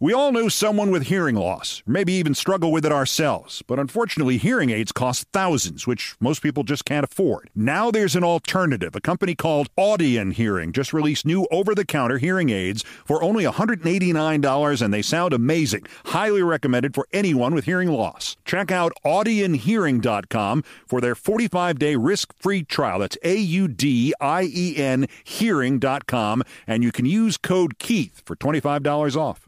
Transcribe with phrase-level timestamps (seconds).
[0.00, 3.64] We all know someone with hearing loss, maybe even struggle with it ourselves.
[3.66, 7.50] But unfortunately, hearing aids cost thousands, which most people just can't afford.
[7.52, 8.94] Now there's an alternative.
[8.94, 13.42] A company called Audien Hearing just released new over the counter hearing aids for only
[13.42, 15.84] $189, and they sound amazing.
[16.04, 18.36] Highly recommended for anyone with hearing loss.
[18.44, 23.00] Check out audienhearing.com for their 45 day risk free trial.
[23.00, 28.36] That's A U D I E N hearing.com, and you can use code Keith for
[28.36, 29.47] $25 off.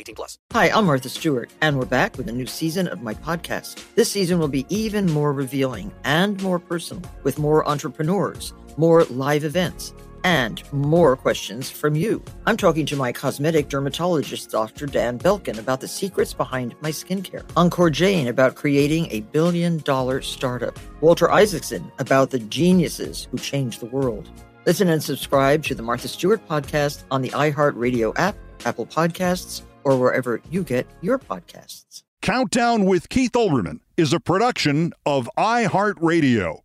[0.00, 0.38] 18 plus.
[0.52, 3.84] Hi, I'm Martha Stewart, and we're back with a new season of my podcast.
[3.94, 9.44] This season will be even more revealing and more personal, with more entrepreneurs, more live
[9.44, 9.92] events
[10.24, 12.22] and more questions from you.
[12.46, 14.86] I'm talking to my cosmetic dermatologist, Dr.
[14.86, 17.44] Dan Belkin, about the secrets behind my skincare.
[17.54, 20.78] Ankur Jain about creating a billion dollar startup.
[21.00, 24.28] Walter Isaacson about the geniuses who changed the world.
[24.66, 28.36] Listen and subscribe to the Martha Stewart podcast on the iHeartRadio app,
[28.66, 32.02] Apple Podcasts, or wherever you get your podcasts.
[32.22, 36.60] Countdown with Keith Olbermann is a production of iHeartRadio.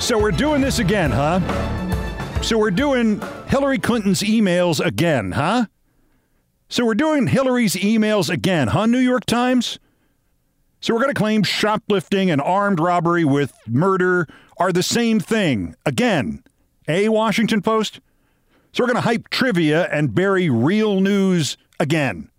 [0.00, 1.40] So we're doing this again, huh?
[2.42, 5.66] So we're doing Hillary Clinton's emails again, huh?
[6.70, 9.78] So we're doing Hillary's emails again, huh, New York Times?
[10.80, 15.74] So we're going to claim shoplifting and armed robbery with murder are the same thing
[15.86, 16.42] again.
[16.86, 18.00] A Washington Post?
[18.72, 22.30] So we're going to hype trivia and bury real news again.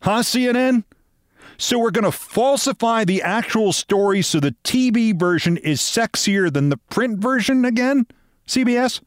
[0.00, 0.84] Huh, CNN?
[1.58, 6.70] So we're going to falsify the actual story so the TV version is sexier than
[6.70, 8.06] the print version again?
[8.46, 9.02] CBS?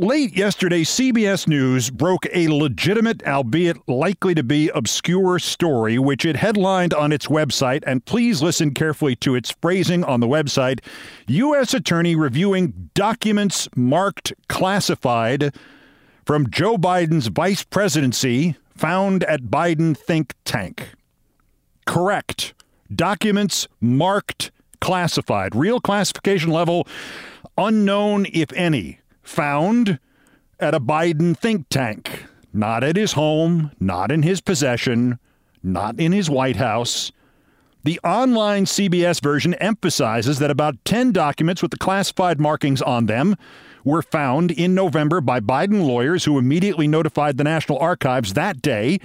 [0.00, 6.36] Late yesterday, CBS News broke a legitimate, albeit likely to be obscure story, which it
[6.36, 7.84] headlined on its website.
[7.86, 10.80] And please listen carefully to its phrasing on the website
[11.26, 11.74] U.S.
[11.74, 15.54] Attorney reviewing documents marked classified
[16.24, 20.94] from Joe Biden's vice presidency found at Biden think tank.
[21.84, 22.54] Correct.
[22.90, 24.50] Documents marked
[24.80, 25.54] classified.
[25.54, 26.88] Real classification level
[27.58, 28.99] unknown, if any.
[29.30, 29.98] Found
[30.58, 32.26] at a Biden think tank.
[32.52, 35.18] Not at his home, not in his possession,
[35.62, 37.12] not in his White House.
[37.84, 43.36] The online CBS version emphasizes that about 10 documents with the classified markings on them
[43.84, 48.98] were found in November by Biden lawyers who immediately notified the National Archives that day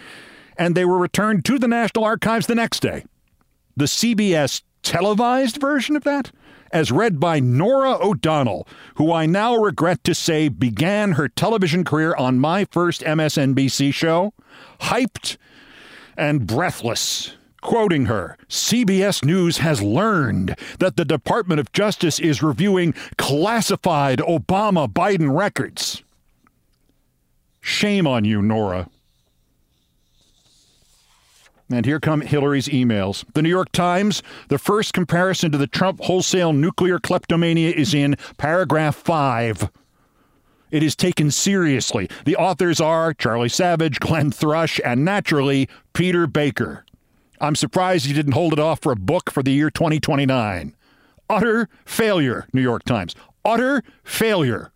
[0.57, 3.05] and they were returned to the National Archives the next day.
[3.77, 6.31] The CBS televised version of that,
[6.75, 12.13] as read by Norah O'Donnell, who I now regret to say began her television career
[12.17, 14.33] on my first MSNBC show,
[14.81, 15.37] hyped
[16.17, 17.37] and breathless.
[17.61, 24.91] Quoting her, CBS News has learned that the Department of Justice is reviewing classified Obama
[24.91, 26.03] Biden records.
[27.61, 28.89] Shame on you, Norah.
[31.69, 33.25] And here come Hillary's emails.
[33.33, 38.15] The New York Times, the first comparison to the Trump wholesale nuclear kleptomania is in
[38.37, 39.69] paragraph 5.
[40.69, 42.09] It is taken seriously.
[42.25, 46.85] The authors are Charlie Savage, Glenn Thrush, and naturally, Peter Baker.
[47.41, 50.75] I'm surprised you didn't hold it off for a book for the year 2029.
[51.29, 53.15] Utter failure, New York Times.
[53.43, 54.71] Utter failure.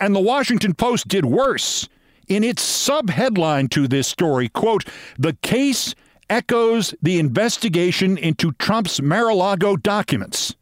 [0.00, 1.88] And the Washington Post did worse
[2.28, 4.84] in its subheadline to this story, quote,
[5.18, 5.94] the case
[6.30, 10.54] echoes the investigation into Trump's Mar-a-Lago documents.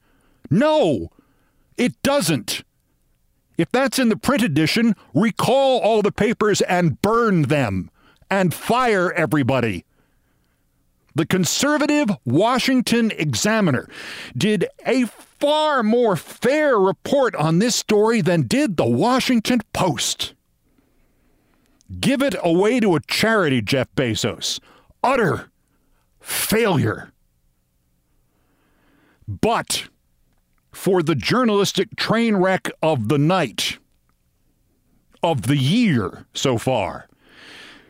[0.51, 1.11] No,
[1.77, 2.63] it doesn't.
[3.57, 7.91] If that's in the print edition, recall all the papers and burn them
[8.31, 9.85] and fire everybody.
[11.15, 13.89] The conservative Washington Examiner
[14.37, 20.33] did a far more fair report on this story than did the Washington Post.
[22.01, 24.61] Give it away to a charity, Jeff Bezos.
[25.03, 25.51] Utter
[26.21, 27.13] failure.
[29.29, 29.89] But
[30.71, 33.79] for the journalistic train wreck of the night,
[35.23, 37.09] of the year so far,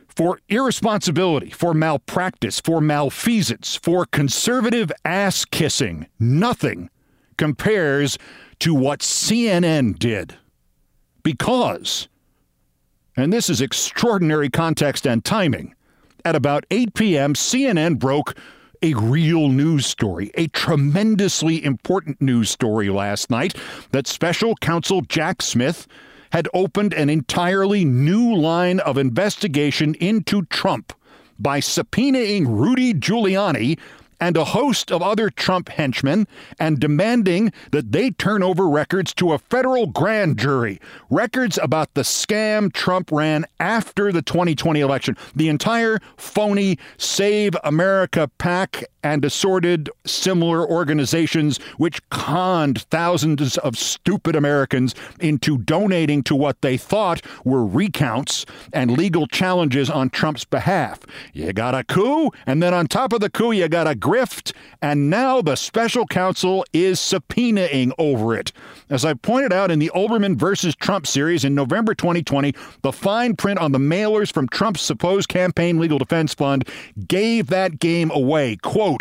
[0.09, 6.07] for irresponsibility, for malpractice, for malfeasance, for conservative ass kissing.
[6.19, 6.91] Nothing
[7.39, 8.19] compares
[8.59, 10.37] to what CNN did.
[11.23, 12.09] Because,
[13.17, 15.75] and this is extraordinary context and timing,
[16.25, 18.37] at about 8 p.m., CNN broke
[18.83, 23.57] a real news story, a tremendously important news story last night
[23.93, 25.87] that special counsel Jack Smith
[26.33, 30.93] had opened an entirely new line of investigation into Trump
[31.39, 33.79] by subpoenaing Rudy Giuliani
[34.23, 36.29] and a host of other Trump henchmen
[36.61, 40.81] and demanding that they turn over records to a federal grand jury.
[41.11, 45.17] Records about the scam Trump ran after the 2020 election.
[45.35, 54.37] The entire phony Save America PAC and assorted similar organizations which conned thousands of stupid
[54.37, 61.01] Americans into donating to what they thought were recounts and legal challenges on Trump's behalf.
[61.33, 64.53] You got a coup, and then on top of the coup, you got a grift,
[64.81, 68.53] and now the special counsel is subpoenaing over it.
[68.91, 73.37] As I pointed out in the Olbermann versus Trump series in November 2020, the fine
[73.37, 76.69] print on the mailers from Trump's supposed campaign legal defense fund
[77.09, 78.57] gave that game away.
[78.57, 78.92] Quote,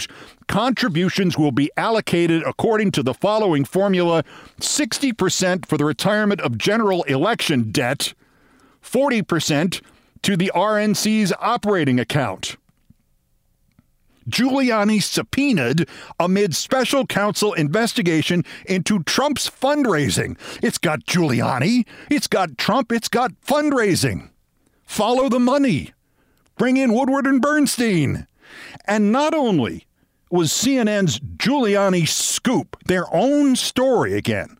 [0.47, 4.23] contributions will be allocated according to the following formula
[4.59, 8.13] 60% for the retirement of general election debt,
[8.83, 9.81] 40%
[10.21, 12.57] to the RNC's operating account.
[14.29, 15.87] Giuliani subpoenaed
[16.19, 20.37] amid special counsel investigation into Trump's fundraising.
[20.61, 24.29] It's got Giuliani, it's got Trump, it's got fundraising.
[24.85, 25.93] Follow the money.
[26.57, 28.27] Bring in Woodward and Bernstein.
[28.85, 29.85] And not only
[30.29, 34.57] was CNN's Giuliani scoop their own story again,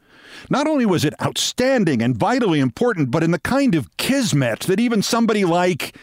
[0.49, 4.79] not only was it outstanding and vitally important, but in the kind of kismet that
[4.79, 5.95] even somebody like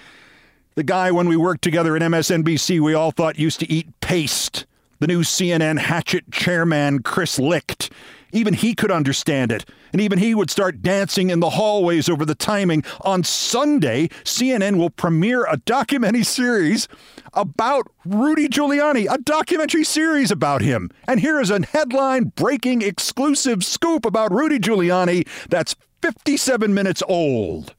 [0.75, 4.65] the guy when we worked together at MSNBC we all thought used to eat paste,
[5.01, 7.91] the new CNN hatchet chairman Chris Licht,
[8.33, 9.65] even he could understand it.
[9.93, 12.85] And even he would start dancing in the hallways over the timing.
[13.03, 16.89] On Sunday, CNN will premiere a documentary series
[17.33, 20.91] about Rudy Giuliani, a documentary series about him.
[21.07, 27.75] And here is a headline breaking exclusive scoop about Rudy Giuliani that's 57 minutes old.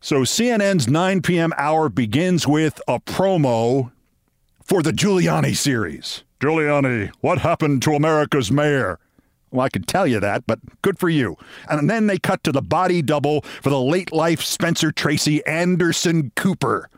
[0.00, 1.52] So CNN's 9 p.m.
[1.56, 3.90] hour begins with a promo
[4.62, 6.24] for the Giuliani series.
[6.40, 8.98] Giuliani, what happened to America's mayor?
[9.54, 11.36] Well, I could tell you that, but good for you.
[11.68, 16.32] And then they cut to the body double for the late life Spencer Tracy Anderson
[16.34, 16.90] Cooper.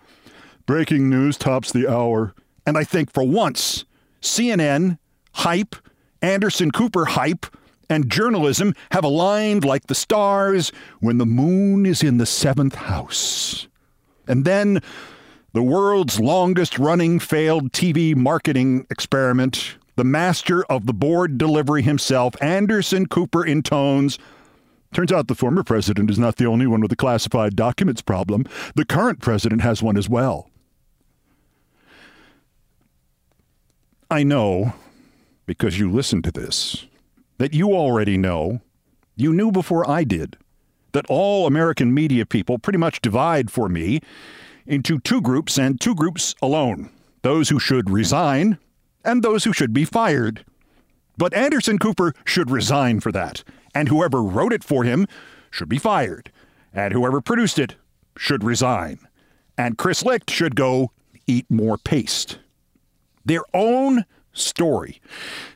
[0.64, 2.35] Breaking news tops the hour.
[2.64, 3.85] And I think for once,
[4.23, 4.97] CNN,
[5.35, 5.76] hype,
[6.23, 7.44] Anderson Cooper hype,
[7.91, 13.69] and journalism have aligned like the stars when the moon is in the seventh house.
[14.26, 14.81] And then
[15.53, 22.40] the world's longest running failed TV marketing experiment the master of the board delivery himself,
[22.43, 24.19] Anderson Cooper intones.
[24.93, 28.44] Turns out the former president is not the only one with a classified documents problem.
[28.75, 30.50] The current president has one as well.
[34.10, 34.75] I know,
[35.46, 36.87] because you listened to this,
[37.38, 38.60] that you already know,
[39.16, 40.37] you knew before I did,
[40.93, 44.00] that all American media people pretty much divide for me
[44.66, 46.90] into two groups and two groups alone
[47.22, 48.56] those who should resign
[49.06, 50.44] and those who should be fired.
[51.17, 53.43] But Anderson Cooper should resign for that,
[53.75, 55.06] and whoever wrote it for him
[55.51, 56.31] should be fired,
[56.75, 57.77] and whoever produced it
[58.19, 58.98] should resign,
[59.56, 60.91] and Chris Licht should go
[61.27, 62.39] eat more paste.
[63.25, 65.01] Their own story,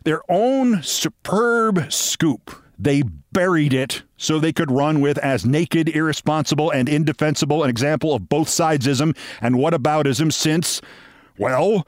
[0.05, 2.51] their own superb scoop.
[2.79, 3.03] They
[3.33, 8.31] buried it so they could run with as naked, irresponsible, and indefensible an example of
[8.31, 10.81] both sidesism and whataboutism since,
[11.39, 11.87] well,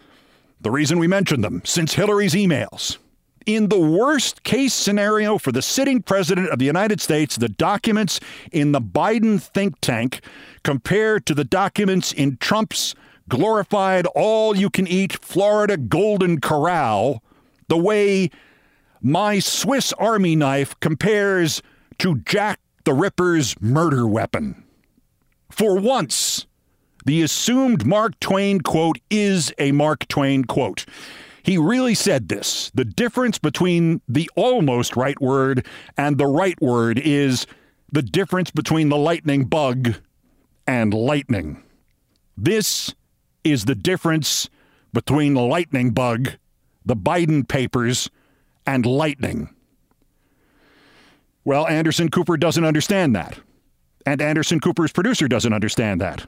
[0.62, 2.98] the reason we mentioned them since Hillary's emails.
[3.44, 8.20] In the worst case scenario for the sitting president of the United States, the documents
[8.52, 10.20] in the Biden think tank
[10.62, 12.94] compare to the documents in Trump's
[13.28, 17.22] glorified all you can eat Florida Golden Corral
[17.68, 18.30] the way
[19.00, 21.62] my Swiss Army knife compares
[21.98, 24.62] to Jack the Ripper's murder weapon.
[25.50, 26.46] For once,
[27.04, 30.84] the assumed Mark Twain quote is a Mark Twain quote.
[31.42, 32.70] He really said this.
[32.74, 35.66] The difference between the almost right word
[35.96, 37.46] and the right word is
[37.90, 39.94] the difference between the lightning bug
[40.66, 41.62] and lightning.
[42.36, 42.94] This
[43.44, 44.48] is the difference
[44.92, 46.30] between the lightning bug,
[46.84, 48.08] the Biden papers,
[48.66, 49.48] and lightning.
[51.44, 53.38] Well, Anderson Cooper doesn't understand that.
[54.06, 56.26] And Anderson Cooper's producer doesn't understand that.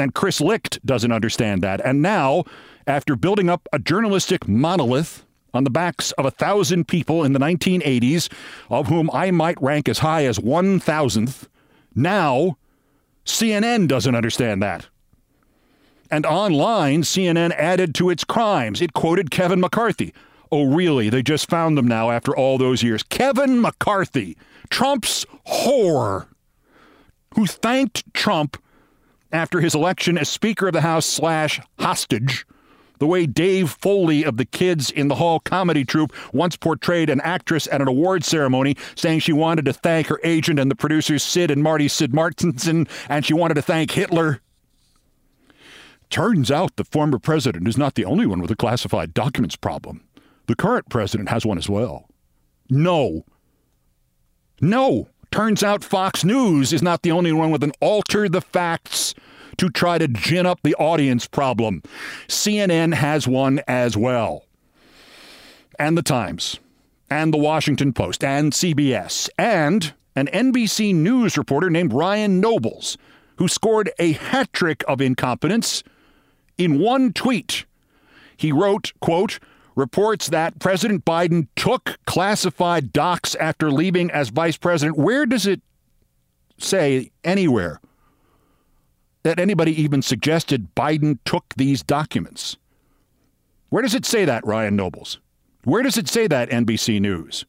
[0.00, 1.82] And Chris Licht doesn't understand that.
[1.84, 2.44] And now,
[2.86, 7.38] after building up a journalistic monolith on the backs of a thousand people in the
[7.38, 8.32] 1980s,
[8.70, 11.50] of whom I might rank as high as one thousandth,
[11.94, 12.56] now
[13.26, 14.88] CNN doesn't understand that.
[16.10, 18.80] And online, CNN added to its crimes.
[18.80, 20.14] It quoted Kevin McCarthy.
[20.50, 21.10] Oh, really?
[21.10, 23.02] They just found them now after all those years.
[23.02, 24.38] Kevin McCarthy,
[24.70, 26.26] Trump's whore,
[27.34, 28.56] who thanked Trump
[29.32, 32.46] after his election as Speaker of the House slash hostage,
[32.98, 37.20] the way Dave Foley of the Kids in the Hall comedy troupe once portrayed an
[37.22, 41.22] actress at an award ceremony saying she wanted to thank her agent and the producers
[41.22, 44.40] Sid and Marty Sid Martinson, and she wanted to thank Hitler.
[46.10, 50.04] Turns out the former president is not the only one with a classified documents problem.
[50.46, 52.08] The current president has one as well.
[52.68, 53.24] No.
[54.60, 55.08] No.
[55.30, 59.14] Turns out Fox News is not the only one with an alter the facts
[59.58, 61.82] to try to gin up the audience problem.
[62.26, 64.44] CNN has one as well.
[65.78, 66.58] And the Times,
[67.08, 72.98] and the Washington Post, and CBS, and an NBC News reporter named Ryan Nobles,
[73.36, 75.84] who scored a hat trick of incompetence
[76.58, 77.64] in one tweet.
[78.36, 79.38] He wrote, quote,
[79.80, 84.98] reports that President Biden took classified docs after leaving as vice president.
[84.98, 85.62] Where does it
[86.58, 87.80] say anywhere
[89.22, 92.58] that anybody even suggested Biden took these documents?
[93.70, 95.18] Where does it say that, Ryan Nobles?
[95.64, 97.46] Where does it say that, NBC News?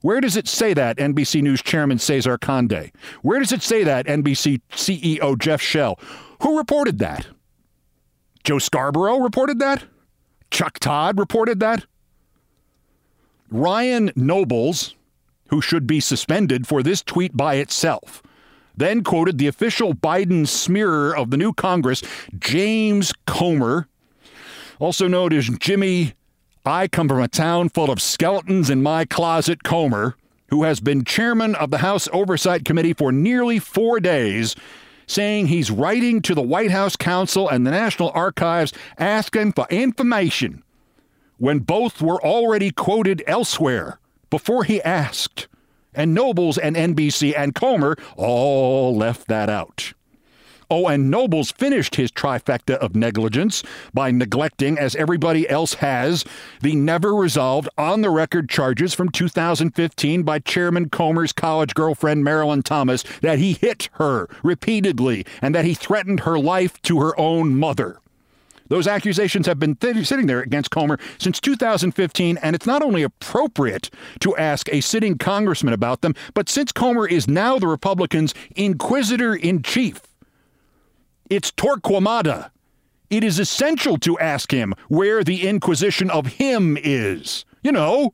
[0.00, 2.90] Where does it say that, NBC News Chairman Cesar Conde?
[3.22, 5.98] Where does it say that, NBC CEO Jeff Shell?
[6.42, 7.28] Who reported that?
[8.44, 9.84] Joe Scarborough reported that?
[10.56, 11.84] Chuck Todd reported that.
[13.50, 14.94] Ryan Nobles,
[15.48, 18.22] who should be suspended for this tweet by itself,
[18.74, 22.02] then quoted the official Biden smearer of the new Congress,
[22.38, 23.86] James Comer,
[24.78, 26.14] also known as Jimmy,
[26.64, 30.16] I come from a town full of skeletons in my closet, Comer,
[30.48, 34.56] who has been chairman of the House Oversight Committee for nearly four days
[35.06, 40.62] saying he's writing to the White House counsel and the National Archives asking for information
[41.38, 43.98] when both were already quoted elsewhere
[44.30, 45.48] before he asked.
[45.94, 49.94] And Nobles and NBC and Comer all left that out.
[50.68, 53.62] Oh, and Nobles finished his trifecta of negligence
[53.94, 56.24] by neglecting, as everybody else has,
[56.60, 62.64] the never resolved on the record charges from 2015 by Chairman Comer's college girlfriend Marilyn
[62.64, 67.54] Thomas that he hit her repeatedly and that he threatened her life to her own
[67.54, 68.00] mother.
[68.68, 73.04] Those accusations have been th- sitting there against Comer since 2015, and it's not only
[73.04, 78.34] appropriate to ask a sitting congressman about them, but since Comer is now the Republicans'
[78.56, 80.00] inquisitor in chief,
[81.30, 82.50] it's Torquemada.
[83.08, 87.44] It is essential to ask him where the inquisition of him is.
[87.62, 88.12] You know,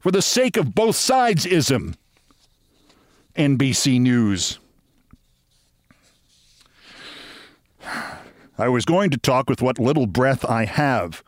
[0.00, 1.94] for the sake of both sides ism.
[3.36, 4.58] NBC News.
[8.58, 11.22] I was going to talk with what little breath I have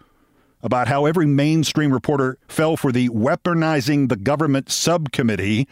[0.62, 5.69] about how every mainstream reporter fell for the weaponizing the government subcommittee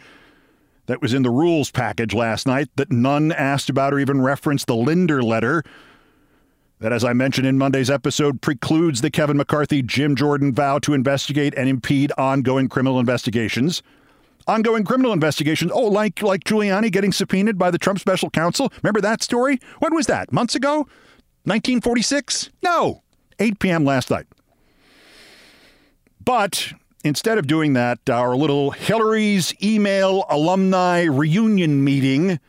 [0.89, 4.65] that was in the rules package last night that none asked about or even referenced
[4.65, 5.63] the Linder letter
[6.79, 10.95] that, as I mentioned in Monday's episode, precludes the Kevin McCarthy Jim Jordan vow to
[10.95, 13.83] investigate and impede ongoing criminal investigations.
[14.47, 15.71] Ongoing criminal investigations.
[15.71, 18.73] Oh, like like Giuliani getting subpoenaed by the Trump special counsel.
[18.81, 19.59] Remember that story?
[19.77, 20.33] When was that?
[20.33, 20.87] Months ago?
[21.43, 22.49] 1946?
[22.63, 23.03] No.
[23.37, 23.85] 8 p.m.
[23.85, 24.25] last night.
[26.25, 32.39] But instead of doing that, our little Hillary's email alumni reunion meeting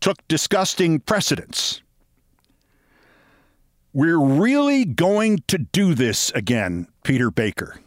[0.00, 1.80] took disgusting precedence.
[3.92, 7.80] We're really going to do this again, Peter Baker.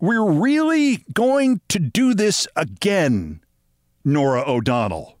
[0.00, 3.40] We're really going to do this again,
[4.04, 5.18] Norah O'Donnell.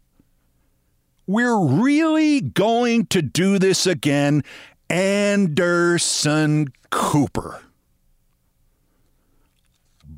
[1.26, 4.42] We're really going to do this again,
[4.88, 7.60] Anderson Cooper.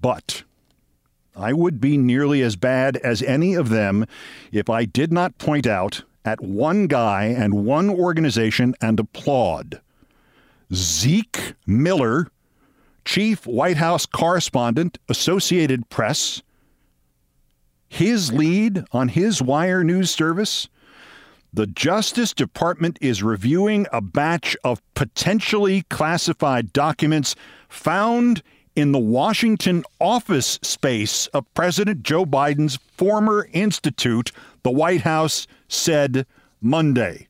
[0.00, 0.45] But
[1.37, 4.07] I would be nearly as bad as any of them
[4.52, 9.80] if I did not point out at one guy and one organization and applaud.
[10.73, 12.28] Zeke Miller,
[13.04, 16.42] Chief White House Correspondent, Associated Press,
[17.88, 20.69] his lead on his wire news service.
[21.52, 27.35] The Justice Department is reviewing a batch of potentially classified documents
[27.69, 28.42] found
[28.80, 34.32] in the Washington office space of President Joe Biden's former institute,
[34.62, 36.26] the White House said
[36.62, 37.28] Monday.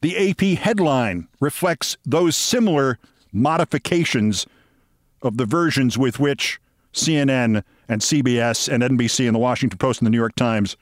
[0.00, 2.98] The AP headline reflects those similar
[3.32, 4.46] modifications
[5.22, 6.60] of the versions with which
[6.92, 10.76] CNN and CBS and NBC and the Washington Post and the New York Times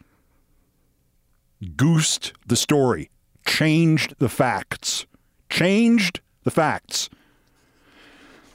[1.76, 3.10] goosed the story,
[3.44, 5.04] changed the facts,
[5.50, 7.10] changed the facts.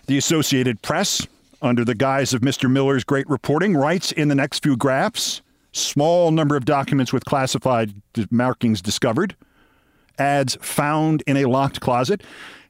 [0.05, 1.27] The Associated Press,
[1.61, 2.69] under the guise of Mr.
[2.69, 5.41] Miller's great reporting, writes in the next few graphs
[5.73, 7.93] small number of documents with classified
[8.29, 9.35] markings discovered,
[10.17, 12.21] ads found in a locked closet,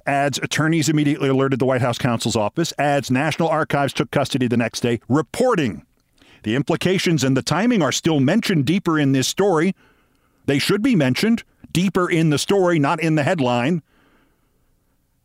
[0.06, 4.58] ads attorneys immediately alerted the White House counsel's office, ads National Archives took custody the
[4.58, 5.86] next day, reporting.
[6.44, 9.76] The implications and the timing are still mentioned deeper in this story.
[10.46, 13.82] They should be mentioned deeper in the story, not in the headline.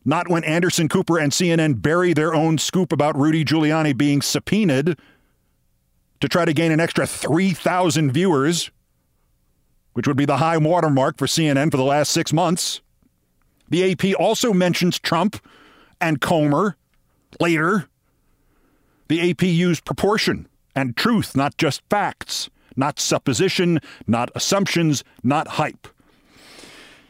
[0.08, 4.98] Not when Anderson Cooper and CNN bury their own scoop about Rudy Giuliani being subpoenaed
[6.20, 8.70] to try to gain an extra 3,000 viewers,
[9.92, 12.80] which would be the high watermark for CNN for the last six months.
[13.68, 15.46] The AP also mentions Trump
[16.00, 16.78] and Comer
[17.38, 17.86] later.
[19.08, 25.86] The AP used proportion and truth, not just facts, not supposition, not assumptions, not hype.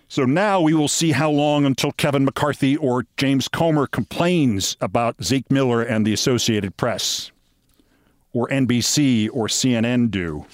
[0.08, 5.22] So now we will see how long until Kevin McCarthy or James Comer complains about
[5.22, 7.30] Zeke Miller and the Associated Press,
[8.32, 10.46] or NBC or CNN do,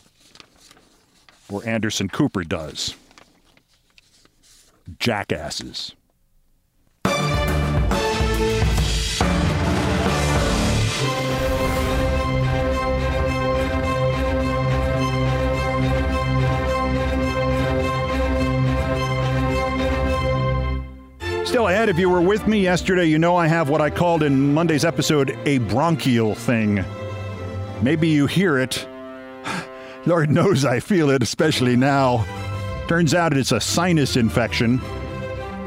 [1.49, 2.96] or Anderson Cooper does.
[4.99, 5.94] Jackasses.
[21.54, 24.25] Still ahead, if you were with me yesterday, you know I have what I called
[24.25, 26.84] in Monday's episode a bronchial thing.
[27.80, 28.84] Maybe you hear it.
[30.04, 32.26] Lord knows I feel it, especially now.
[32.88, 34.80] Turns out it's a sinus infection.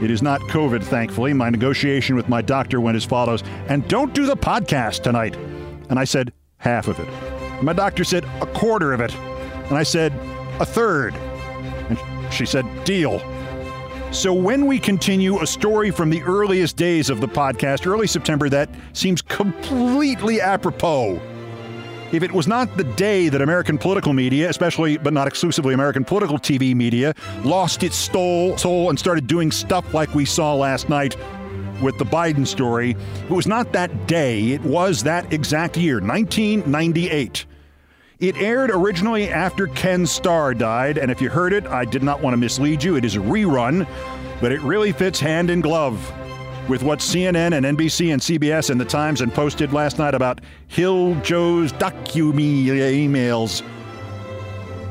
[0.02, 1.32] It is not COVID, thankfully.
[1.32, 5.38] My negotiation with my doctor went as follows And don't do the podcast tonight.
[5.90, 7.64] And I said, half of it.
[7.64, 9.16] My doctor said, a quarter of it.
[9.16, 10.12] And I said,
[10.60, 11.16] a third.
[11.16, 11.98] And
[12.34, 13.22] she said, deal.
[14.12, 18.48] So, when we continue a story from the earliest days of the podcast, early September,
[18.50, 21.20] that seems completely apropos.
[22.14, 26.06] If it was not the day that American political media, especially but not exclusively American
[26.06, 30.88] political TV media, lost its soul, soul and started doing stuff like we saw last
[30.88, 31.18] night
[31.82, 37.46] with the Biden story, it was not that day, it was that exact year, 1998.
[38.20, 42.20] It aired originally after Ken Starr died, and if you heard it, I did not
[42.20, 42.96] want to mislead you.
[42.96, 43.88] It is a rerun,
[44.42, 46.12] but it really fits hand in glove
[46.68, 50.42] with what CNN and NBC and CBS and the Times and posted last night about
[50.68, 53.62] Hill Joe's documi emails.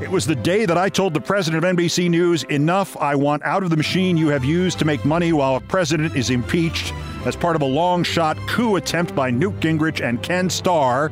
[0.01, 3.43] It was the day that I told the president of NBC News, enough, I want
[3.43, 6.93] out of the machine you have used to make money while a president is impeached
[7.27, 11.11] as part of a long shot coup attempt by Newt Gingrich and Ken Starr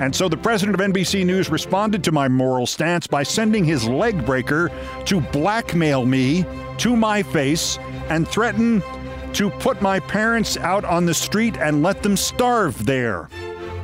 [0.00, 3.86] and so the president of NBC News responded to my moral stance by sending his
[3.86, 4.72] leg breaker
[5.04, 6.46] to blackmail me
[6.78, 8.82] to my face and threaten
[9.34, 13.28] to put my parents out on the street and let them starve there.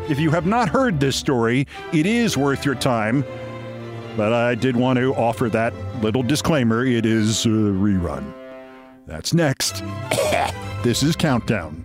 [0.09, 3.23] If you have not heard this story, it is worth your time.
[4.17, 6.87] But I did want to offer that little disclaimer.
[6.87, 8.33] It is a rerun.
[9.07, 9.85] That's next.
[10.83, 11.85] this is Countdown.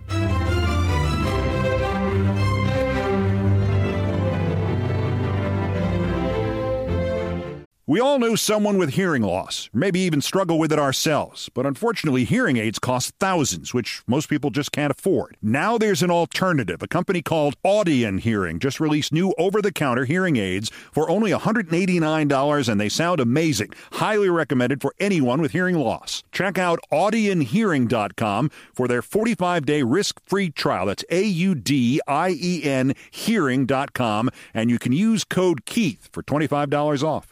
[7.84, 11.50] We all know someone with hearing loss, maybe even struggle with it ourselves.
[11.52, 15.36] But unfortunately, hearing aids cost thousands, which most people just can't afford.
[15.42, 16.80] Now there's an alternative.
[16.80, 21.32] A company called Audien Hearing just released new over the counter hearing aids for only
[21.32, 23.72] $189, and they sound amazing.
[23.94, 26.22] Highly recommended for anyone with hearing loss.
[26.30, 30.86] Check out audienhearing.com for their 45 day risk free trial.
[30.86, 36.22] That's A U D I E N hearing.com, and you can use code Keith for
[36.22, 37.31] $25 off.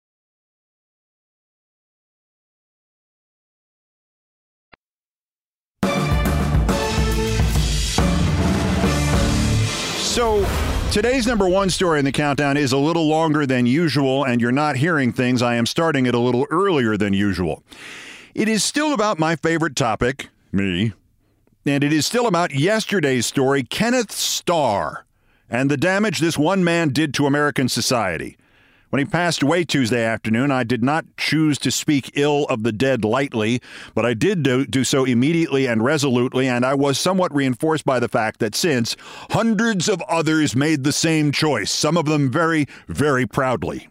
[10.11, 10.45] So,
[10.91, 14.51] today's number one story in the countdown is a little longer than usual, and you're
[14.51, 15.41] not hearing things.
[15.41, 17.63] I am starting it a little earlier than usual.
[18.35, 20.91] It is still about my favorite topic, me,
[21.65, 25.05] and it is still about yesterday's story, Kenneth Starr,
[25.49, 28.35] and the damage this one man did to American society.
[28.91, 32.73] When he passed away Tuesday afternoon, I did not choose to speak ill of the
[32.73, 33.61] dead lightly,
[33.95, 38.01] but I did do, do, so immediately and resolutely, and I was somewhat reinforced by
[38.01, 38.97] the fact that since
[39.29, 43.87] hundreds of others made the same choice, some of them very, very proudly.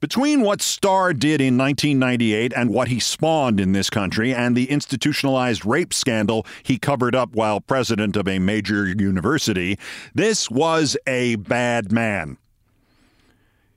[0.00, 4.70] Between what Starr did in 1998 and what he spawned in this country and the
[4.70, 9.78] institutionalized rape scandal he covered up while president of a major university,
[10.14, 12.36] this was a bad man.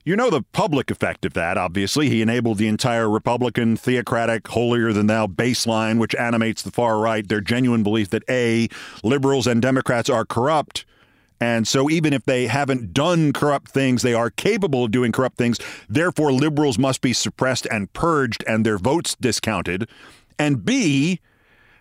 [0.06, 2.10] You know the public effect of that, obviously.
[2.10, 7.26] He enabled the entire Republican, theocratic, holier than thou baseline, which animates the far right,
[7.26, 8.68] their genuine belief that A,
[9.02, 10.84] liberals and Democrats are corrupt.
[11.40, 15.38] And so, even if they haven't done corrupt things, they are capable of doing corrupt
[15.38, 15.58] things.
[15.88, 19.88] Therefore, liberals must be suppressed and purged and their votes discounted.
[20.38, 21.18] And B,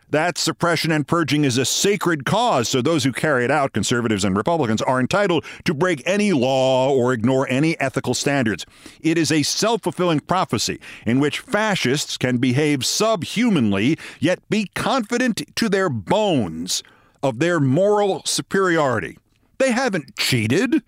[0.10, 4.24] that suppression and purging is a sacred cause, so those who carry it out, conservatives
[4.24, 8.66] and Republicans, are entitled to break any law or ignore any ethical standards.
[9.02, 15.42] It is a self fulfilling prophecy in which fascists can behave subhumanly, yet be confident
[15.56, 16.84] to their bones
[17.22, 19.18] of their moral superiority.
[19.58, 20.84] They haven't cheated,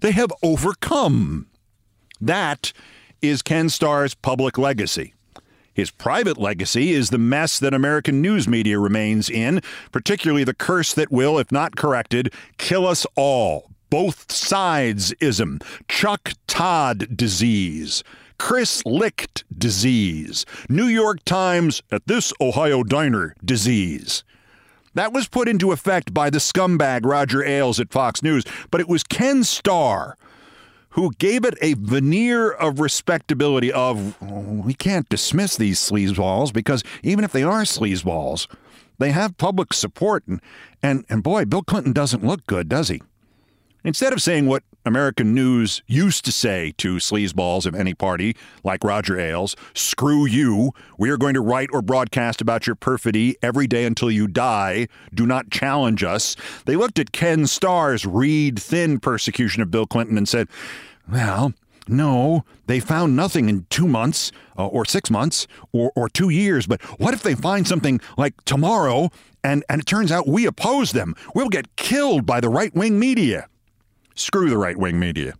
[0.00, 1.46] they have overcome.
[2.20, 2.72] That
[3.22, 5.14] is Ken Starr's public legacy.
[5.78, 9.60] His private legacy is the mess that American news media remains in,
[9.92, 13.70] particularly the curse that will, if not corrected, kill us all.
[13.88, 18.02] Both sides ism, Chuck Todd disease,
[18.40, 24.24] Chris Licht disease, New York Times at this Ohio diner disease.
[24.94, 28.88] That was put into effect by the scumbag Roger Ailes at Fox News, but it
[28.88, 30.16] was Ken Starr
[30.98, 37.22] who gave it a veneer of respectability of we can't dismiss these sleazeballs because even
[37.22, 38.48] if they are sleazeballs,
[38.98, 40.40] they have public support and
[40.82, 43.00] and and boy, Bill Clinton doesn't look good, does he?
[43.84, 48.34] Instead of saying what American news used to say to sleazeballs of any party,
[48.64, 53.36] like Roger Ailes, screw you, we are going to write or broadcast about your perfidy
[53.40, 56.34] every day until you die, do not challenge us,
[56.64, 60.48] they looked at Ken Starr's reed thin persecution of Bill Clinton and said,
[61.10, 61.52] well,
[61.88, 66.66] no, they found nothing in two months uh, or six months or, or two years.
[66.66, 69.10] But what if they find something like tomorrow
[69.42, 71.14] and, and it turns out we oppose them?
[71.34, 73.48] We'll get killed by the right wing media.
[74.14, 75.34] Screw the right wing media.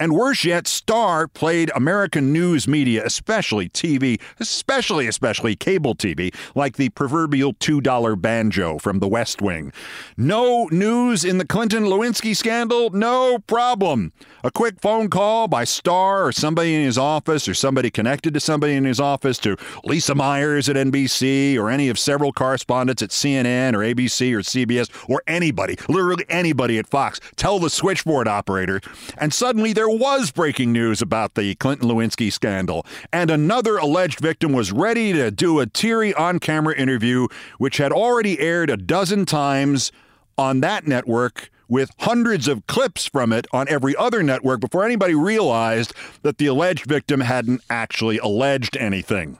[0.00, 6.76] And worse yet, Starr played American news media, especially TV, especially, especially cable TV, like
[6.76, 9.72] the proverbial $2 banjo from the West Wing.
[10.16, 12.90] No news in the Clinton Lewinsky scandal?
[12.90, 14.12] No problem.
[14.44, 18.40] A quick phone call by Starr or somebody in his office or somebody connected to
[18.40, 23.10] somebody in his office to Lisa Myers at NBC or any of several correspondents at
[23.10, 27.18] CNN or ABC or CBS or anybody, literally anybody at Fox.
[27.34, 28.80] Tell the switchboard operator.
[29.16, 32.86] And suddenly there was breaking news about the Clinton Lewinsky scandal.
[33.12, 37.26] And another alleged victim was ready to do a teary on camera interview,
[37.58, 39.90] which had already aired a dozen times
[40.36, 45.14] on that network with hundreds of clips from it on every other network before anybody
[45.14, 49.38] realized that the alleged victim hadn't actually alleged anything.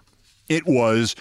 [0.48, 1.16] It was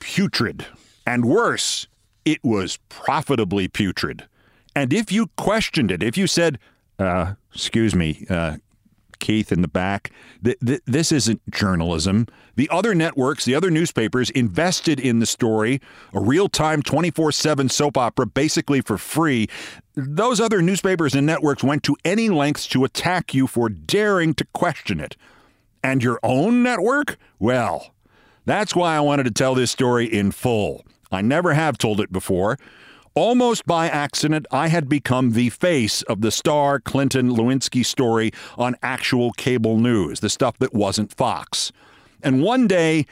[0.00, 0.66] putrid.
[1.06, 1.86] And worse,
[2.24, 4.26] it was profitably putrid.
[4.74, 6.58] And if you questioned it, if you said,
[6.98, 8.58] uh, excuse me, uh,
[9.18, 10.10] Keith in the back.
[10.42, 12.26] Th- th- this isn't journalism.
[12.56, 15.80] The other networks, the other newspapers invested in the story,
[16.12, 19.48] a real time 24 7 soap opera basically for free.
[19.94, 24.44] Those other newspapers and networks went to any lengths to attack you for daring to
[24.52, 25.16] question it.
[25.82, 27.16] And your own network?
[27.38, 27.94] Well,
[28.44, 30.84] that's why I wanted to tell this story in full.
[31.12, 32.58] I never have told it before.
[33.20, 38.76] Almost by accident, I had become the face of the Starr Clinton Lewinsky story on
[38.80, 41.72] actual cable news, the stuff that wasn't Fox.
[42.22, 43.06] And one day,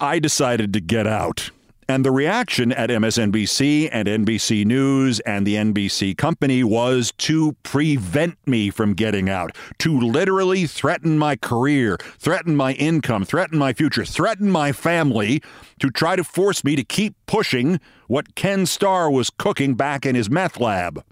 [0.00, 1.52] I decided to get out.
[1.88, 8.36] And the reaction at MSNBC and NBC News and the NBC company was to prevent
[8.44, 14.04] me from getting out, to literally threaten my career, threaten my income, threaten my future,
[14.04, 15.40] threaten my family,
[15.78, 20.16] to try to force me to keep pushing what Ken Starr was cooking back in
[20.16, 21.04] his meth lab.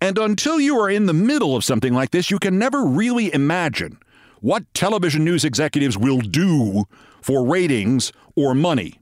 [0.00, 3.34] And until you are in the middle of something like this, you can never really
[3.34, 3.98] imagine
[4.40, 6.84] what television news executives will do
[7.22, 9.00] for ratings or money.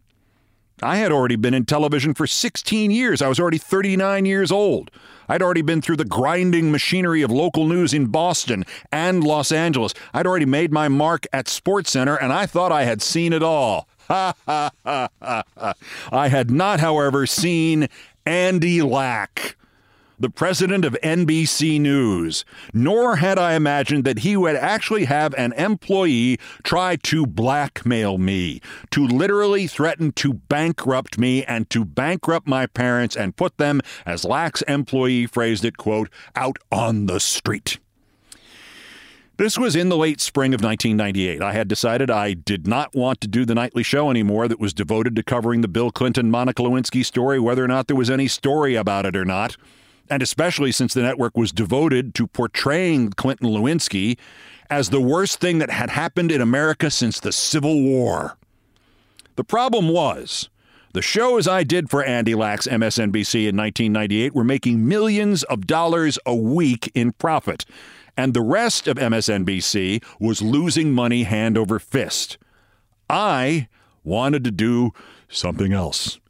[0.82, 3.22] I had already been in television for 16 years.
[3.22, 4.90] I was already 39 years old.
[5.28, 9.94] I'd already been through the grinding machinery of local news in Boston and Los Angeles.
[10.12, 13.88] I'd already made my mark at SportsCenter, and I thought I had seen it all.
[14.08, 15.74] Ha ha ha ha.
[16.10, 17.88] I had not, however, seen
[18.26, 19.56] Andy Lack
[20.22, 25.52] the president of NBC News, nor had I imagined that he would actually have an
[25.54, 28.60] employee try to blackmail me,
[28.92, 34.24] to literally threaten to bankrupt me and to bankrupt my parents and put them, as
[34.24, 37.80] Lack's employee phrased it, quote, out on the street.
[39.38, 41.42] This was in the late spring of 1998.
[41.42, 44.72] I had decided I did not want to do the nightly show anymore that was
[44.72, 48.28] devoted to covering the Bill Clinton Monica Lewinsky story, whether or not there was any
[48.28, 49.56] story about it or not
[50.12, 54.18] and especially since the network was devoted to portraying Clinton Lewinsky
[54.68, 58.36] as the worst thing that had happened in America since the Civil War.
[59.36, 60.50] The problem was,
[60.92, 66.18] the shows I did for Andy Lack's MSNBC in 1998 were making millions of dollars
[66.26, 67.64] a week in profit,
[68.14, 72.36] and the rest of MSNBC was losing money hand over fist.
[73.08, 73.66] I
[74.04, 74.90] wanted to do
[75.30, 76.20] something else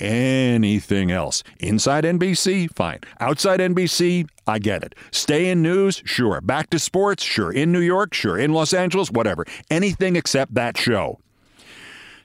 [0.00, 1.42] anything else.
[1.58, 3.00] Inside NBC, fine.
[3.20, 4.94] Outside NBC, I get it.
[5.10, 6.40] Stay in news, sure.
[6.40, 7.52] Back to sports, sure.
[7.52, 8.38] In New York, sure.
[8.38, 9.44] In Los Angeles, whatever.
[9.70, 11.18] Anything except that show.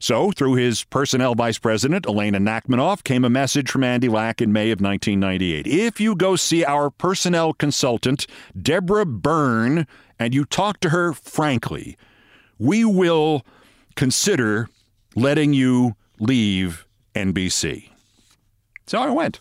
[0.04, 4.52] So, through his personnel vice president, Elena Nachmanoff, came a message from Andy Lack in
[4.52, 5.66] May of 1998.
[5.66, 8.28] If you go see our personnel consultant,
[8.62, 9.88] Deborah Byrne,
[10.20, 11.98] and you talk to her frankly,
[12.60, 13.46] we will
[13.96, 14.68] consider
[15.16, 17.90] letting you leave NBC.
[18.88, 19.40] So I went.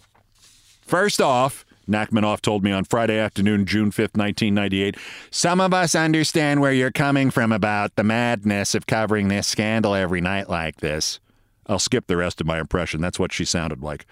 [0.83, 4.97] First off, Nachmanoff told me on Friday afternoon, June 5th, 1998,
[5.31, 9.95] some of us understand where you're coming from about the madness of covering this scandal
[9.95, 11.19] every night like this.
[11.67, 13.01] I'll skip the rest of my impression.
[13.01, 14.07] That's what she sounded like.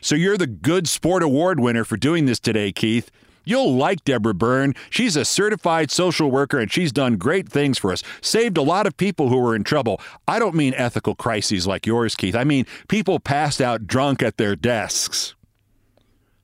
[0.00, 3.10] So you're the Good Sport Award winner for doing this today, Keith.
[3.46, 4.74] You'll like Deborah Byrne.
[4.90, 8.02] She's a certified social worker and she's done great things for us.
[8.20, 10.00] Saved a lot of people who were in trouble.
[10.26, 12.34] I don't mean ethical crises like yours, Keith.
[12.34, 15.36] I mean people passed out drunk at their desks.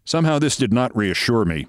[0.05, 1.67] Somehow this did not reassure me.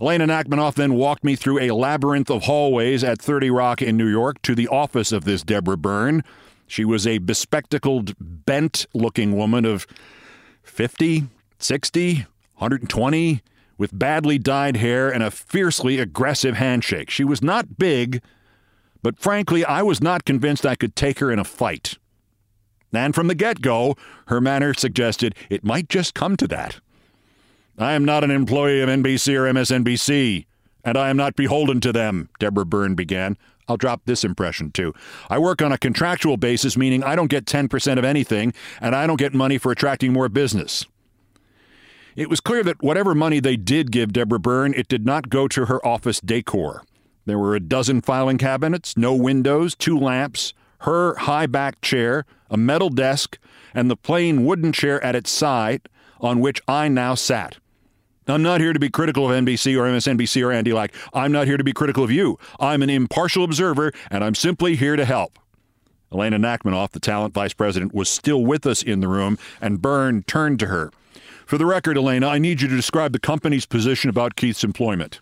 [0.00, 4.08] Elena Nachmanoff then walked me through a labyrinth of hallways at 30 Rock in New
[4.08, 6.24] York to the office of this Deborah Byrne.
[6.66, 9.86] She was a bespectacled, bent looking woman of
[10.62, 12.14] 50, 60,
[12.56, 13.42] 120
[13.78, 17.10] with badly dyed hair and a fiercely aggressive handshake.
[17.10, 18.22] She was not big,
[19.02, 21.98] but frankly, I was not convinced I could take her in a fight.
[22.92, 23.94] And from the get go,
[24.28, 26.80] her manner suggested it might just come to that.
[27.78, 30.46] I am not an employee of NBC or MSNBC,
[30.82, 33.36] and I am not beholden to them, Deborah Byrne began.
[33.68, 34.94] I'll drop this impression too.
[35.28, 39.06] I work on a contractual basis, meaning I don't get 10% of anything, and I
[39.06, 40.86] don't get money for attracting more business.
[42.16, 45.46] It was clear that whatever money they did give Deborah Byrne, it did not go
[45.48, 46.82] to her office decor.
[47.26, 52.56] There were a dozen filing cabinets, no windows, two lamps, her high backed chair, a
[52.56, 53.38] metal desk,
[53.74, 57.58] and the plain wooden chair at its side on which I now sat.
[58.26, 60.94] I'm not here to be critical of NBC or MSNBC or Andy Lack.
[61.12, 62.38] I'm not here to be critical of you.
[62.58, 65.38] I'm an impartial observer, and I'm simply here to help.
[66.10, 70.22] Elena Nachmanoff, the talent vice president, was still with us in the room, and Byrne
[70.22, 70.90] turned to her.
[71.46, 75.20] For the record, Elena, I need you to describe the company's position about Keith's employment.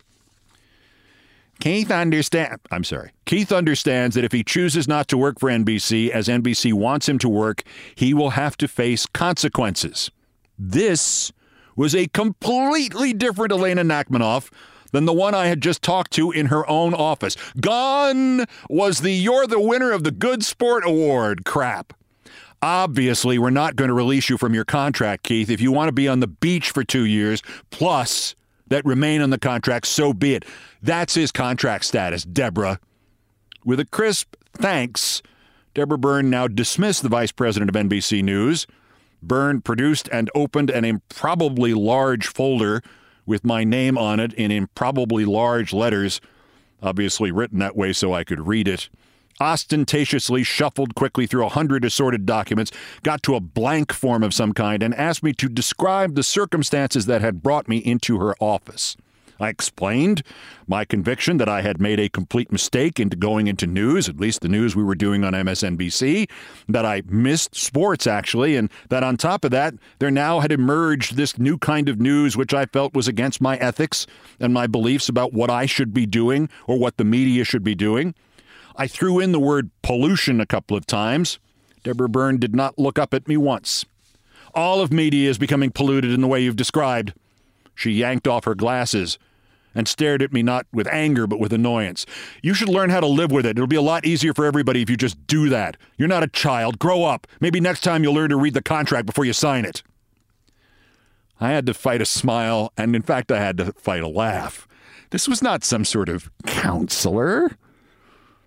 [1.59, 3.11] Keith understand I'm sorry.
[3.25, 7.19] Keith understands that if he chooses not to work for NBC as NBC wants him
[7.19, 10.11] to work, he will have to face consequences.
[10.57, 11.31] This
[11.75, 14.51] was a completely different Elena Nachmanoff
[14.91, 17.37] than the one I had just talked to in her own office.
[17.59, 21.93] Gone was the You're the winner of the Good Sport Award crap.
[22.61, 25.49] Obviously, we're not going to release you from your contract, Keith.
[25.49, 28.35] If you want to be on the beach for two years, plus
[28.67, 30.45] that remain on the contract, so be it.
[30.81, 32.79] That's his contract status, Deborah.
[33.63, 35.21] With a crisp thanks,
[35.73, 38.65] Deborah Byrne now dismissed the vice president of NBC News.
[39.21, 42.81] Byrne produced and opened an improbably large folder
[43.25, 46.21] with my name on it in improbably large letters,
[46.81, 48.89] obviously written that way so I could read it.
[49.39, 52.71] Ostentatiously shuffled quickly through a hundred assorted documents,
[53.03, 57.05] got to a blank form of some kind, and asked me to describe the circumstances
[57.05, 58.95] that had brought me into her office.
[59.39, 60.23] I explained
[60.67, 64.41] my conviction that I had made a complete mistake into going into news, at least
[64.41, 66.29] the news we were doing on MSNBC,
[66.69, 71.15] that I missed sports actually, and that on top of that, there now had emerged
[71.15, 74.07] this new kind of news which I felt was against my ethics
[74.39, 77.75] and my beliefs about what I should be doing or what the media should be
[77.75, 78.15] doing.
[78.77, 81.39] I threw in the word pollution a couple of times.
[81.83, 83.85] Deborah Byrne did not look up at me once.
[84.53, 87.13] All of media is becoming polluted in the way you've described.
[87.73, 89.19] She yanked off her glasses
[89.75, 92.05] and stared at me not with anger but with annoyance.
[92.41, 93.57] You should learn how to live with it.
[93.57, 95.77] It'll be a lot easier for everybody if you just do that.
[95.97, 96.79] You're not a child.
[96.79, 97.27] Grow up.
[97.41, 99.83] Maybe next time you'll learn to read the contract before you sign it.
[101.39, 104.69] I had to fight a smile, and in fact, I had to fight a laugh.
[105.09, 107.57] This was not some sort of counselor.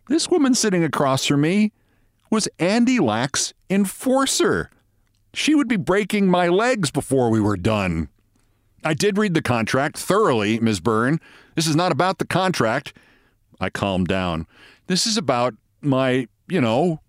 [0.08, 1.72] This woman sitting across from me
[2.30, 4.70] was Andy Lack's enforcer.
[5.34, 8.08] She would be breaking my legs before we were done.
[8.82, 10.80] I did read the contract thoroughly, Ms.
[10.80, 11.20] Byrne.
[11.56, 12.94] This is not about the contract.
[13.60, 14.46] I calmed down.
[14.86, 17.00] This is about my, you know,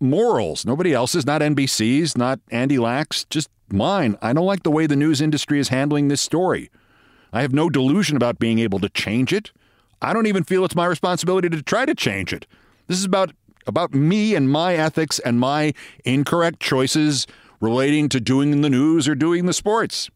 [0.00, 0.66] morals.
[0.66, 4.16] Nobody else's, not NBC's, not Andy Lack's, just mine.
[4.20, 6.70] I don't like the way the news industry is handling this story.
[7.32, 9.52] I have no delusion about being able to change it.
[10.02, 12.46] I don't even feel it's my responsibility to try to change it.
[12.88, 13.32] This is about
[13.66, 15.72] about me and my ethics and my
[16.04, 17.28] incorrect choices
[17.60, 20.10] relating to doing the news or doing the sports.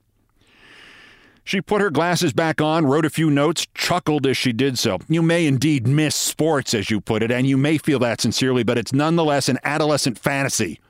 [1.45, 4.99] She put her glasses back on, wrote a few notes, chuckled as she did so.
[5.09, 8.65] You may indeed miss sports, as you put it, and you may feel that sincerely,
[8.65, 10.81] but it's nonetheless an adolescent fantasy.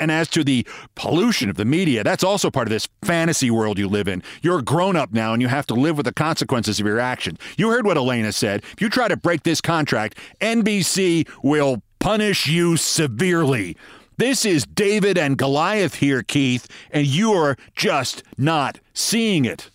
[0.00, 3.78] And as to the pollution of the media, that's also part of this fantasy world
[3.78, 4.22] you live in.
[4.42, 7.38] You're grown up now and you have to live with the consequences of your actions.
[7.58, 8.64] You heard what Elena said.
[8.72, 13.76] If you try to break this contract, NBC will punish you severely.
[14.16, 19.70] This is David and Goliath here, Keith, and you're just not seeing it.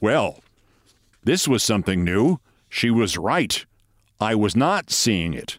[0.00, 0.40] Well,
[1.24, 2.38] this was something new.
[2.68, 3.64] She was right.
[4.20, 5.58] I was not seeing it.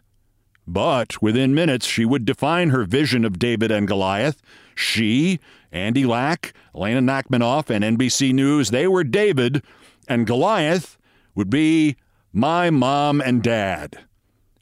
[0.66, 4.42] But within minutes, she would define her vision of David and Goliath.
[4.74, 5.38] She,
[5.70, 9.62] Andy Lack, Elena Nachmanoff, and NBC News, they were David,
[10.08, 10.98] and Goliath
[11.34, 11.96] would be
[12.32, 13.98] my mom and dad.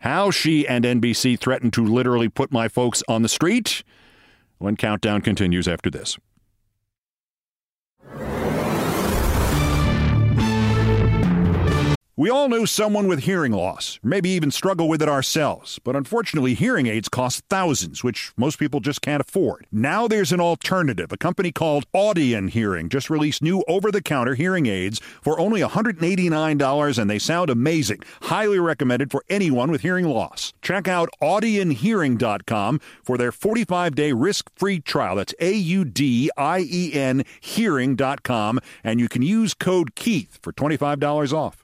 [0.00, 3.82] How she and NBC threatened to literally put my folks on the street?
[4.58, 6.18] When countdown continues after this.
[12.16, 15.80] We all know someone with hearing loss, or maybe even struggle with it ourselves.
[15.82, 19.66] But unfortunately, hearing aids cost thousands, which most people just can't afford.
[19.72, 21.10] Now there's an alternative.
[21.10, 25.60] A company called Audien Hearing just released new over the counter hearing aids for only
[25.60, 27.98] $189, and they sound amazing.
[28.22, 30.52] Highly recommended for anyone with hearing loss.
[30.62, 35.16] Check out audienhearing.com for their 45 day risk free trial.
[35.16, 40.52] That's A U D I E N hearing.com, and you can use code Keith for
[40.52, 41.63] $25 off.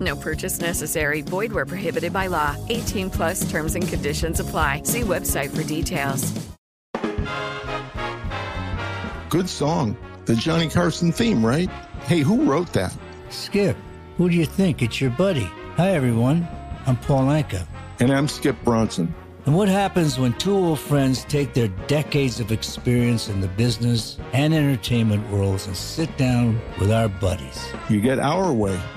[0.00, 1.22] No purchase necessary.
[1.22, 2.56] Void where prohibited by law.
[2.68, 4.82] 18 plus terms and conditions apply.
[4.84, 6.32] See website for details.
[9.28, 9.96] Good song.
[10.24, 11.68] The Johnny Carson theme, right?
[12.04, 12.96] Hey, who wrote that?
[13.30, 13.76] Skip,
[14.16, 14.82] who do you think?
[14.82, 15.48] It's your buddy.
[15.76, 16.48] Hi, everyone.
[16.86, 17.66] I'm Paul Anka.
[18.00, 19.14] And I'm Skip Bronson.
[19.46, 24.18] And what happens when two old friends take their decades of experience in the business
[24.32, 27.72] and entertainment worlds and sit down with our buddies?
[27.88, 28.78] You get Our Way,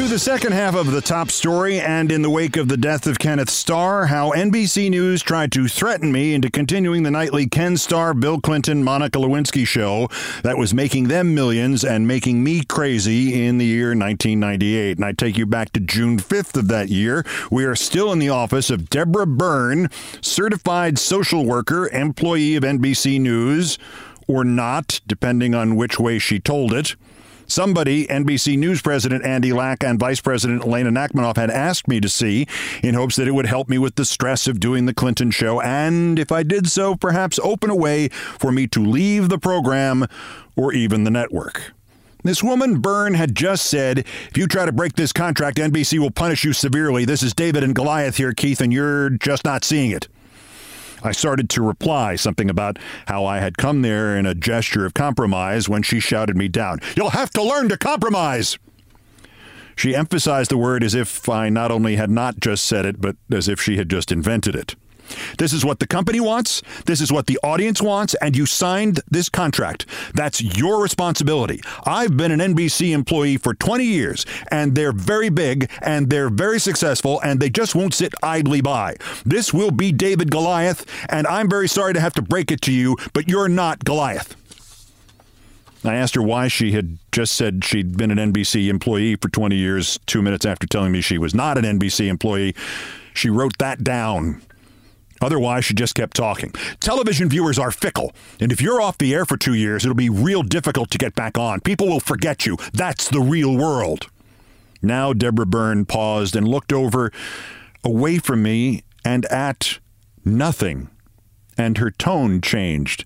[0.00, 3.06] To the second half of the top story, and in the wake of the death
[3.06, 7.76] of Kenneth Starr, how NBC News tried to threaten me into continuing the nightly Ken
[7.76, 10.08] Starr, Bill Clinton, Monica Lewinsky show
[10.42, 14.96] that was making them millions and making me crazy in the year 1998.
[14.96, 17.22] And I take you back to June 5th of that year.
[17.50, 19.90] We are still in the office of Deborah Byrne,
[20.22, 23.78] certified social worker, employee of NBC News,
[24.26, 26.96] or not, depending on which way she told it.
[27.50, 32.08] Somebody, NBC News President Andy Lack and Vice President Elena Nachmanoff, had asked me to
[32.08, 32.46] see
[32.80, 35.60] in hopes that it would help me with the stress of doing the Clinton show,
[35.60, 40.06] and if I did so, perhaps open a way for me to leave the program
[40.54, 41.72] or even the network.
[42.22, 46.10] This woman, Byrne, had just said, if you try to break this contract, NBC will
[46.10, 47.04] punish you severely.
[47.04, 50.06] This is David and Goliath here, Keith, and you're just not seeing it.
[51.02, 54.94] I started to reply something about how I had come there in a gesture of
[54.94, 56.80] compromise when she shouted me down.
[56.96, 58.58] You'll have to learn to compromise.
[59.76, 63.16] She emphasized the word as if I not only had not just said it, but
[63.32, 64.74] as if she had just invented it.
[65.38, 66.62] This is what the company wants.
[66.86, 68.14] This is what the audience wants.
[68.14, 69.86] And you signed this contract.
[70.14, 71.60] That's your responsibility.
[71.84, 76.58] I've been an NBC employee for 20 years, and they're very big and they're very
[76.58, 78.96] successful, and they just won't sit idly by.
[79.24, 82.72] This will be David Goliath, and I'm very sorry to have to break it to
[82.72, 84.36] you, but you're not Goliath.
[85.84, 89.56] I asked her why she had just said she'd been an NBC employee for 20
[89.56, 92.54] years, two minutes after telling me she was not an NBC employee.
[93.14, 94.42] She wrote that down
[95.20, 96.52] Otherwise, she just kept talking.
[96.80, 100.08] Television viewers are fickle, and if you're off the air for two years, it'll be
[100.08, 101.60] real difficult to get back on.
[101.60, 102.56] People will forget you.
[102.72, 104.08] That's the real world.
[104.82, 107.12] Now, Deborah Byrne paused and looked over
[107.84, 109.78] away from me and at
[110.24, 110.88] nothing,
[111.56, 113.04] and her tone changed.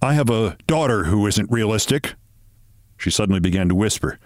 [0.00, 2.14] I have a daughter who isn't realistic.
[2.96, 4.18] She suddenly began to whisper.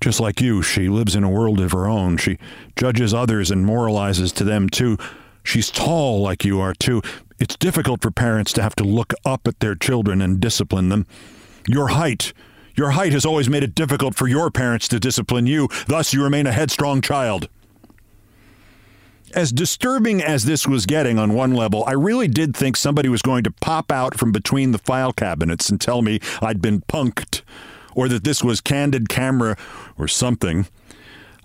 [0.00, 2.16] Just like you, she lives in a world of her own.
[2.18, 2.38] She
[2.76, 4.98] judges others and moralizes to them, too.
[5.44, 7.02] She's tall like you are, too.
[7.38, 11.06] It's difficult for parents to have to look up at their children and discipline them.
[11.68, 12.32] Your height.
[12.76, 15.68] Your height has always made it difficult for your parents to discipline you.
[15.86, 17.48] Thus, you remain a headstrong child.
[19.34, 23.20] As disturbing as this was getting on one level, I really did think somebody was
[23.20, 27.42] going to pop out from between the file cabinets and tell me I'd been punked,
[27.94, 29.56] or that this was candid camera
[29.98, 30.66] or something.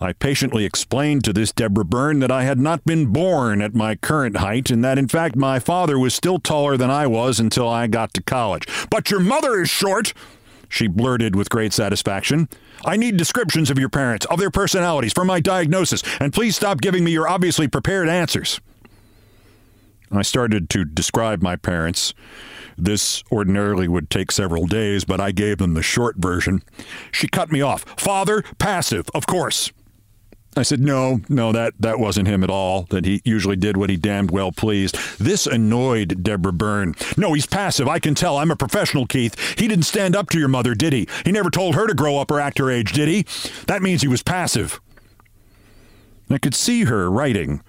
[0.02, 3.96] I patiently explained to this Deborah Byrne that I had not been born at my
[3.96, 7.68] current height and that, in fact, my father was still taller than I was until
[7.68, 8.66] I got to college.
[8.90, 10.14] But your mother is short,
[10.70, 12.48] she blurted with great satisfaction.
[12.86, 16.80] I need descriptions of your parents, of their personalities, for my diagnosis, and please stop
[16.80, 18.62] giving me your obviously prepared answers.
[20.12, 22.14] I started to describe my parents.
[22.78, 26.64] This ordinarily would take several days, but I gave them the short version.
[27.12, 27.84] She cut me off.
[28.00, 29.72] Father, passive, of course.
[30.58, 33.90] I said, no, no, that, that wasn't him at all, that he usually did what
[33.90, 34.98] he damned well pleased.
[35.20, 36.96] This annoyed Deborah Byrne.
[37.18, 37.88] No, he's passive.
[37.88, 38.38] I can tell.
[38.38, 39.38] I'm a professional, Keith.
[39.60, 41.08] He didn't stand up to your mother, did he?
[41.24, 43.26] He never told her to grow up or act her age, did he?
[43.68, 44.82] That means he was passive.
[46.30, 47.62] I could see her writing.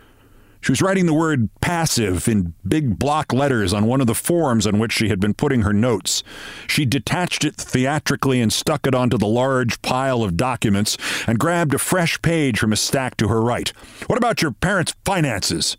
[0.61, 4.66] She was writing the word passive in big block letters on one of the forms
[4.66, 6.22] on which she had been putting her notes.
[6.68, 11.74] She detached it theatrically and stuck it onto the large pile of documents and grabbed
[11.74, 13.70] a fresh page from a stack to her right.
[14.06, 15.76] What about your parents' finances?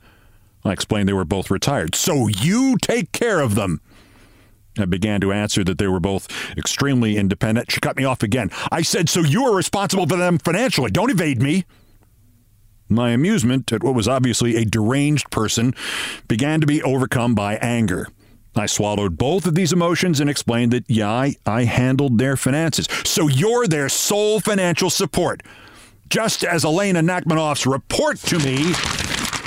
[0.63, 1.95] I explained they were both retired.
[1.95, 3.81] So you take care of them.
[4.77, 6.27] I began to answer that they were both
[6.57, 7.71] extremely independent.
[7.71, 8.49] She cut me off again.
[8.71, 10.91] I said, So you are responsible for them financially.
[10.91, 11.65] Don't evade me.
[12.91, 15.73] My amusement at what was obviously a deranged person
[16.27, 18.07] began to be overcome by anger.
[18.53, 22.87] I swallowed both of these emotions and explained that, yeah, I, I handled their finances.
[23.05, 25.41] So you're their sole financial support.
[26.09, 28.73] Just as Elena Nachmanoff's report to me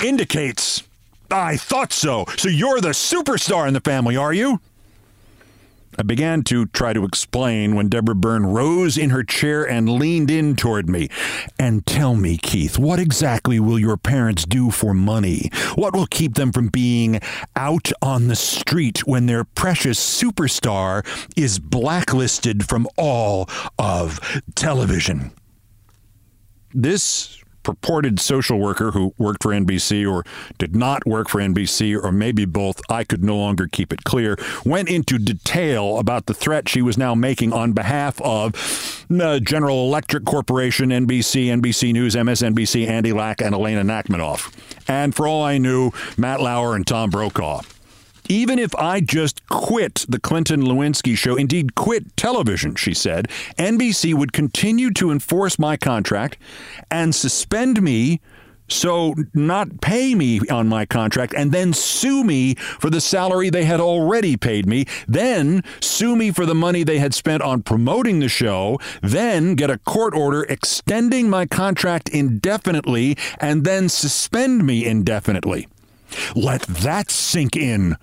[0.03, 0.81] indicates.
[1.29, 2.25] I thought so.
[2.37, 4.59] So you're the superstar in the family, are you?
[5.97, 10.29] I began to try to explain when Deborah Byrne rose in her chair and leaned
[10.29, 11.09] in toward me.
[11.57, 15.49] And tell me, Keith, what exactly will your parents do for money?
[15.75, 17.19] What will keep them from being
[17.55, 21.05] out on the street when their precious superstar
[21.37, 24.19] is blacklisted from all of
[24.55, 25.31] television?
[26.73, 30.23] This purported social worker who worked for NBC or
[30.57, 34.37] did not work for NBC or maybe both, I could no longer keep it clear,
[34.63, 39.85] went into detail about the threat she was now making on behalf of uh, General
[39.87, 44.53] Electric Corporation, NBC, NBC News, MSNBC, Andy Lack, and Elena Nachmanoff.
[44.87, 47.61] And for all I knew, Matt Lauer and Tom Brokaw.
[48.27, 54.13] Even if I just quit the Clinton Lewinsky show, indeed quit television, she said, NBC
[54.13, 56.37] would continue to enforce my contract
[56.89, 58.19] and suspend me
[58.67, 63.65] so not pay me on my contract and then sue me for the salary they
[63.65, 68.19] had already paid me, then sue me for the money they had spent on promoting
[68.19, 74.85] the show, then get a court order extending my contract indefinitely and then suspend me
[74.85, 75.67] indefinitely.
[76.35, 77.97] Let that sink in.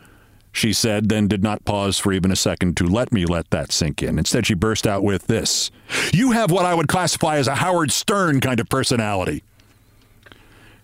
[0.53, 3.73] She said, then did not pause for even a second to let me let that
[3.73, 4.19] sink in.
[4.19, 5.71] Instead, she burst out with this
[6.13, 9.43] You have what I would classify as a Howard Stern kind of personality.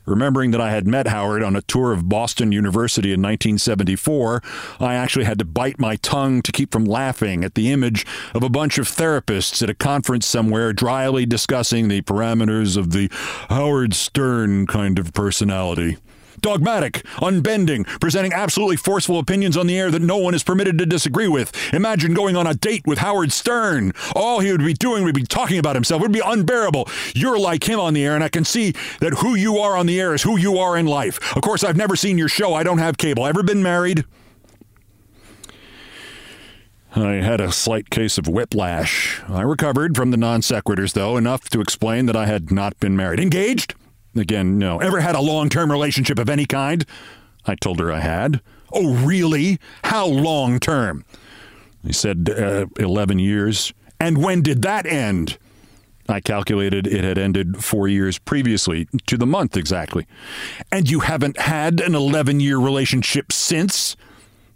[0.06, 4.42] Remembering that I had met Howard on a tour of Boston University in 1974,
[4.80, 8.42] I actually had to bite my tongue to keep from laughing at the image of
[8.42, 13.10] a bunch of therapists at a conference somewhere dryly discussing the parameters of the
[13.50, 15.98] Howard Stern kind of personality
[16.41, 20.86] dogmatic, unbending, presenting absolutely forceful opinions on the air that no one is permitted to
[20.86, 21.53] disagree with.
[21.72, 23.93] Imagine going on a date with Howard Stern.
[24.14, 26.01] All he would be doing would be talking about himself.
[26.01, 26.89] It would be unbearable.
[27.14, 29.86] You're like him on the air, and I can see that who you are on
[29.86, 31.36] the air is who you are in life.
[31.36, 32.55] Of course, I've never seen your show.
[32.55, 33.26] I don't have cable.
[33.26, 34.05] Ever been married?
[36.95, 39.20] I had a slight case of whiplash.
[39.28, 42.97] I recovered from the non sequiturs, though, enough to explain that I had not been
[42.97, 43.20] married.
[43.20, 43.74] Engaged?
[44.18, 44.78] Again, no.
[44.78, 46.84] Ever had a long term relationship of any kind?
[47.46, 48.40] I told her I had.
[48.72, 49.58] Oh, really?
[49.84, 51.04] How long term?
[51.84, 53.72] He said uh, 11 years.
[54.00, 55.38] And when did that end?
[56.08, 60.06] I calculated it had ended four years previously, to the month exactly.
[60.72, 63.96] And you haven't had an 11 year relationship since?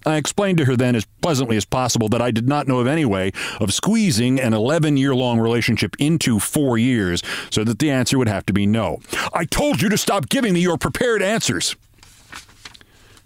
[0.05, 2.87] I explained to her then as pleasantly as possible that I did not know of
[2.87, 7.91] any way of squeezing an 11 year long relationship into four years, so that the
[7.91, 8.99] answer would have to be no.
[9.33, 11.77] I told you to stop giving me your prepared answers.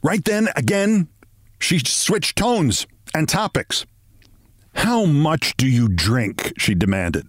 [0.03, 1.09] Right then, again,
[1.59, 3.87] she switched tones and topics.
[4.74, 6.53] How much do you drink?
[6.59, 7.27] she demanded.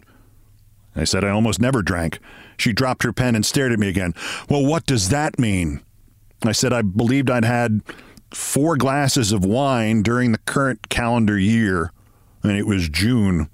[0.95, 2.19] I said I almost never drank.
[2.57, 4.13] She dropped her pen and stared at me again.
[4.49, 5.81] Well, what does that mean?
[6.43, 7.81] I said I believed I'd had
[8.31, 11.91] four glasses of wine during the current calendar year,
[12.43, 13.49] and it was June.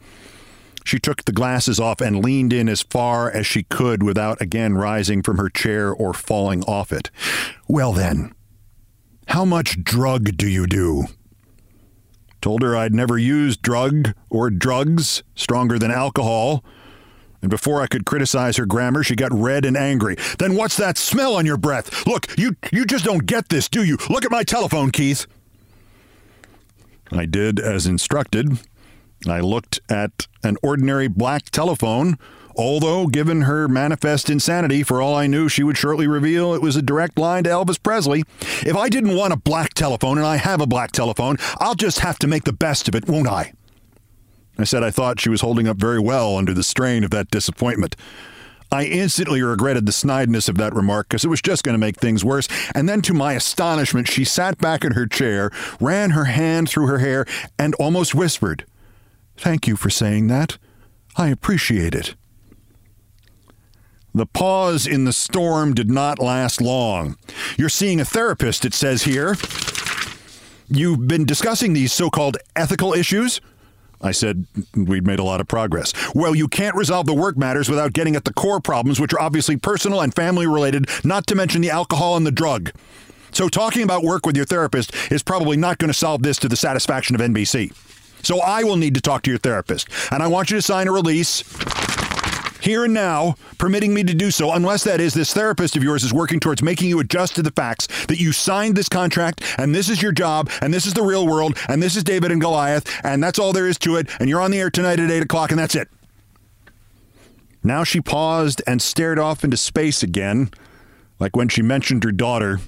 [0.85, 4.73] She took the glasses off and leaned in as far as she could without again
[4.73, 7.09] rising from her chair or falling off it.
[7.67, 8.33] Well, then,
[9.27, 11.05] how much drug do you do?
[12.41, 16.63] Told her I'd never used drug or drugs stronger than alcohol.
[17.43, 20.15] And before I could criticize her grammar, she got red and angry.
[20.39, 22.07] Then what's that smell on your breath?
[22.07, 23.97] Look, you you just don't get this, do you?
[24.09, 25.27] Look at my telephone, Keith.
[27.11, 28.59] I did as instructed.
[29.27, 32.17] I looked at an ordinary black telephone,
[32.55, 36.77] although, given her manifest insanity, for all I knew, she would shortly reveal it was
[36.77, 38.23] a direct line to Elvis Presley.
[38.65, 41.99] If I didn't want a black telephone, and I have a black telephone, I'll just
[41.99, 43.53] have to make the best of it, won't I?
[44.57, 47.31] I said I thought she was holding up very well under the strain of that
[47.31, 47.95] disappointment.
[48.71, 51.97] I instantly regretted the snideness of that remark because it was just going to make
[51.97, 52.47] things worse.
[52.73, 56.87] And then, to my astonishment, she sat back in her chair, ran her hand through
[56.87, 57.25] her hair,
[57.59, 58.65] and almost whispered,
[59.37, 60.57] Thank you for saying that.
[61.15, 62.15] I appreciate it.
[64.15, 67.17] The pause in the storm did not last long.
[67.57, 69.35] You're seeing a therapist, it says here.
[70.67, 73.39] You've been discussing these so called ethical issues?
[74.03, 74.45] I said
[74.75, 75.93] we'd made a lot of progress.
[76.13, 79.21] Well, you can't resolve the work matters without getting at the core problems, which are
[79.21, 82.71] obviously personal and family related, not to mention the alcohol and the drug.
[83.31, 86.49] So, talking about work with your therapist is probably not going to solve this to
[86.49, 87.73] the satisfaction of NBC.
[88.23, 90.87] So, I will need to talk to your therapist, and I want you to sign
[90.87, 91.41] a release
[92.63, 96.03] here and now, permitting me to do so, unless that is this therapist of yours
[96.03, 99.75] is working towards making you adjust to the facts that you signed this contract and
[99.75, 102.39] this is your job and this is the real world and this is David and
[102.39, 105.11] Goliath and that's all there is to it and you're on the air tonight at
[105.11, 105.89] 8 o'clock and that's it.
[107.63, 110.49] Now she paused and stared off into space again,
[111.19, 112.59] like when she mentioned her daughter.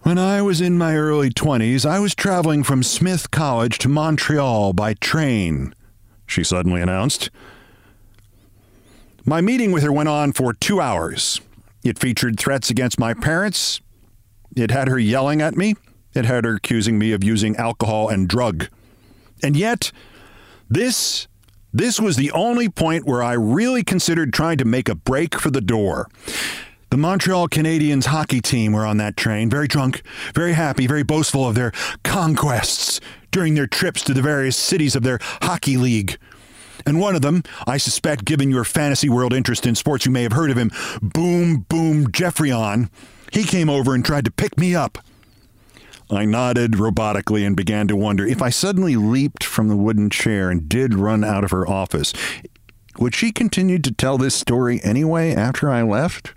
[0.00, 4.72] When I was in my early 20s, I was traveling from Smith College to Montreal
[4.72, 5.74] by train,
[6.26, 7.30] she suddenly announced.
[9.24, 11.40] My meeting with her went on for two hours.
[11.84, 13.80] It featured threats against my parents.
[14.56, 15.76] It had her yelling at me.
[16.14, 18.68] It had her accusing me of using alcohol and drug.
[19.42, 19.92] And yet,
[20.68, 21.28] this
[21.72, 25.50] this was the only point where I really considered trying to make a break for
[25.50, 26.08] the door.
[26.90, 30.02] The Montreal Canadiens hockey team were on that train, very drunk,
[30.34, 31.72] very happy, very boastful of their
[32.04, 33.00] conquests
[33.30, 36.18] during their trips to the various cities of their hockey league.
[36.86, 40.22] And one of them, I suspect, given your fantasy world interest in sports, you may
[40.22, 40.70] have heard of him,
[41.00, 42.90] Boom Boom Geoffrion.
[43.32, 44.98] He came over and tried to pick me up.
[46.10, 50.50] I nodded robotically and began to wonder if I suddenly leaped from the wooden chair
[50.50, 52.12] and did run out of her office,
[52.98, 56.34] would she continue to tell this story anyway after I left?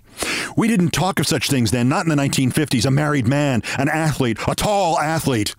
[0.56, 2.86] We didn't talk of such things then, not in the 1950s.
[2.86, 5.54] A married man, an athlete, a tall athlete.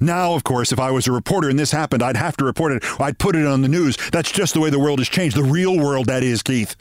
[0.00, 2.72] Now, of course, if I was a reporter and this happened, I'd have to report
[2.72, 2.84] it.
[3.00, 3.96] I'd put it on the news.
[4.12, 5.36] That's just the way the world has changed.
[5.36, 6.76] The real world, that is, Keith.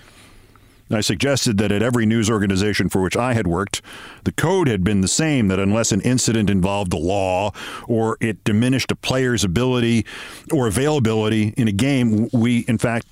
[0.92, 3.82] I suggested that at every news organization for which I had worked,
[4.24, 7.52] the code had been the same that unless an incident involved the law
[7.88, 10.06] or it diminished a player's ability
[10.52, 13.08] or availability in a game, we, in fact,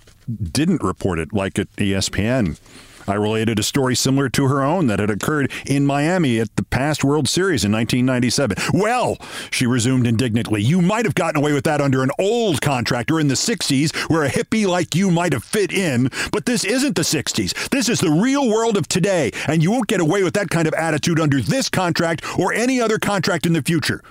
[0.52, 2.60] didn't report it like at ESPN.
[3.08, 6.64] I related a story similar to her own that had occurred in Miami at the
[6.64, 8.58] past World Series in 1997.
[8.74, 9.18] Well,
[9.52, 13.28] she resumed indignantly, you might have gotten away with that under an old contractor in
[13.28, 17.02] the 60s where a hippie like you might have fit in, but this isn't the
[17.02, 17.70] 60s.
[17.70, 20.68] This is the real world of today, and you won't get away with that kind
[20.68, 24.02] of attitude under this contract or any other contract in the future.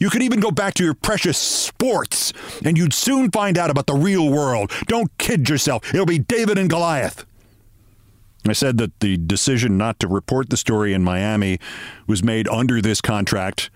[0.00, 2.32] You could even go back to your precious sports,
[2.64, 4.70] and you'd soon find out about the real world.
[4.86, 5.94] Don't kid yourself.
[5.94, 7.24] It'll be David and Goliath.
[8.46, 11.58] I said that the decision not to report the story in Miami
[12.06, 13.70] was made under this contract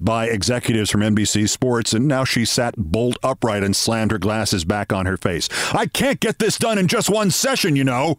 [0.00, 4.64] by executives from NBC Sports, and now she sat bolt upright and slammed her glasses
[4.64, 5.48] back on her face.
[5.72, 8.18] I can't get this done in just one session, you know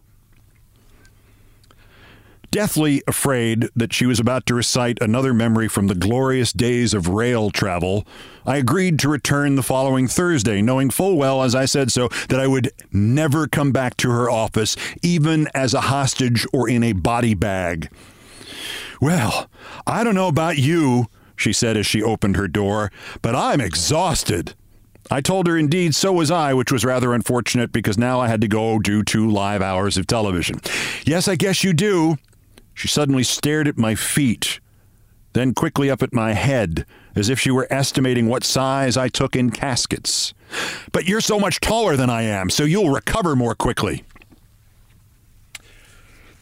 [2.54, 7.08] deathly afraid that she was about to recite another memory from the glorious days of
[7.08, 8.06] rail travel,
[8.46, 12.38] I agreed to return the following Thursday, knowing full well, as I said so, that
[12.38, 16.92] I would never come back to her office, even as a hostage or in a
[16.92, 17.90] body bag.
[19.00, 19.50] Well,
[19.84, 24.54] I don't know about you, she said as she opened her door, but I'm exhausted.
[25.10, 28.40] I told her indeed so was I, which was rather unfortunate because now I had
[28.42, 30.60] to go do two live hours of television.
[31.04, 32.16] Yes, I guess you do,
[32.74, 34.60] she suddenly stared at my feet,
[35.32, 39.36] then quickly up at my head, as if she were estimating what size I took
[39.36, 40.34] in caskets.
[40.92, 44.04] But you're so much taller than I am, so you'll recover more quickly.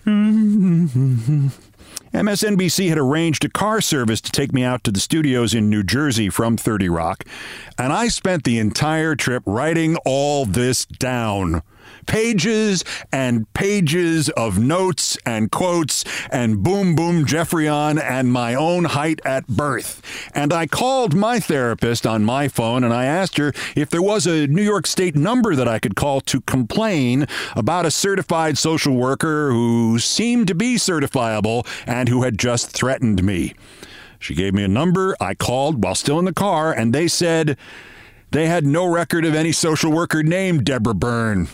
[2.13, 5.83] MSNBC had arranged a car service to take me out to the studios in New
[5.83, 7.25] Jersey from 30 Rock,
[7.79, 11.63] and I spent the entire trip writing all this down
[12.07, 19.21] pages and pages of notes and quotes and boom boom Geoffrion and my own height
[19.25, 20.03] at birth.
[20.35, 24.27] And I called my therapist on my phone and I asked her if there was
[24.27, 27.27] a New York State number that I could call to complain
[27.57, 33.23] about a certified social worker who seemed to be certifiable and who had just threatened
[33.23, 33.55] me.
[34.19, 35.17] She gave me a number.
[35.21, 37.57] I called while still in the car, and they said
[38.31, 41.49] they had no record of any social worker named Deborah Byrne.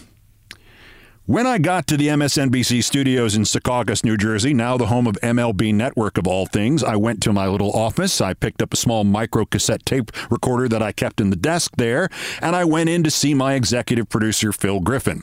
[1.29, 5.19] When I got to the MSNBC studios in Secaucus, New Jersey, now the home of
[5.23, 8.23] MLB Network of all things, I went to my little office.
[8.23, 11.73] I picked up a small micro cassette tape recorder that I kept in the desk
[11.77, 12.09] there,
[12.41, 15.23] and I went in to see my executive producer, Phil Griffin.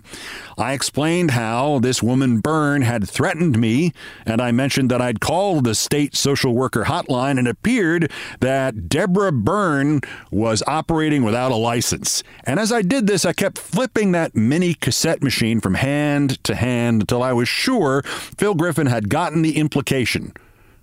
[0.58, 3.92] I explained how this woman Byrne had threatened me,
[4.26, 9.32] and I mentioned that I'd called the state social worker hotline and appeared that Deborah
[9.32, 10.02] Byrne
[10.32, 12.24] was operating without a license.
[12.44, 16.44] And as I did this, I kept flipping that mini cassette machine from hand hand
[16.44, 20.34] to hand until I was sure Phil Griffin had gotten the implication.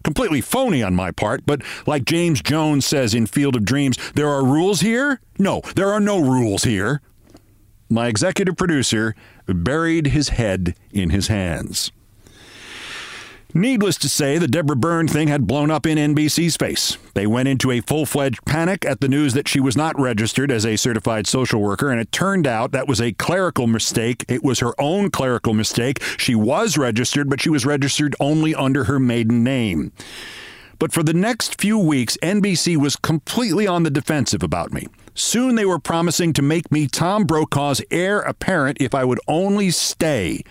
[0.05, 4.29] Completely phony on my part, but like James Jones says in Field of Dreams, there
[4.29, 5.21] are rules here?
[5.39, 7.01] No, there are no rules here.
[7.89, 9.15] My executive producer
[9.47, 11.93] buried his head in his hands.
[13.55, 16.97] Needless to say, the Deborah Byrne thing had blown up in NBC's face.
[17.13, 20.51] They went into a full fledged panic at the news that she was not registered
[20.51, 24.25] as a certified social worker, and it turned out that was a clerical mistake.
[24.27, 26.03] It was her own clerical mistake.
[26.17, 29.93] She was registered, but she was registered only under her maiden name.
[30.79, 34.87] But for the next few weeks, NBC was completely on the defensive about me.
[35.15, 39.71] Soon they were promising to make me Tom Brokaw's heir apparent if I would only
[39.71, 40.43] stay.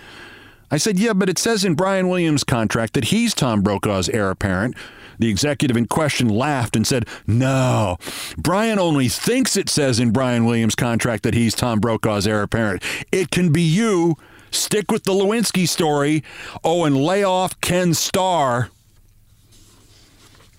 [0.69, 4.29] I said, Yeah, but it says in Brian Williams' contract that he's Tom Brokaw's heir
[4.29, 4.75] apparent.
[5.19, 7.97] The executive in question laughed and said, No,
[8.37, 12.83] Brian only thinks it says in Brian Williams' contract that he's Tom Brokaw's heir apparent.
[13.11, 14.15] It can be you.
[14.49, 16.23] Stick with the Lewinsky story.
[16.63, 18.69] Oh, and lay off Ken Starr.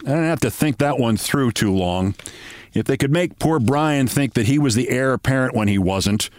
[0.05, 2.15] I didn't have to think that one through too long.
[2.75, 5.79] If they could make poor Brian think that he was the heir apparent when he
[5.79, 6.31] wasn't,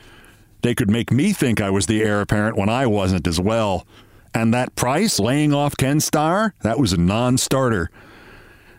[0.62, 3.86] they could make me think I was the heir apparent when I wasn't as well.
[4.34, 7.92] And that price, laying off Ken Starr, that was a non starter.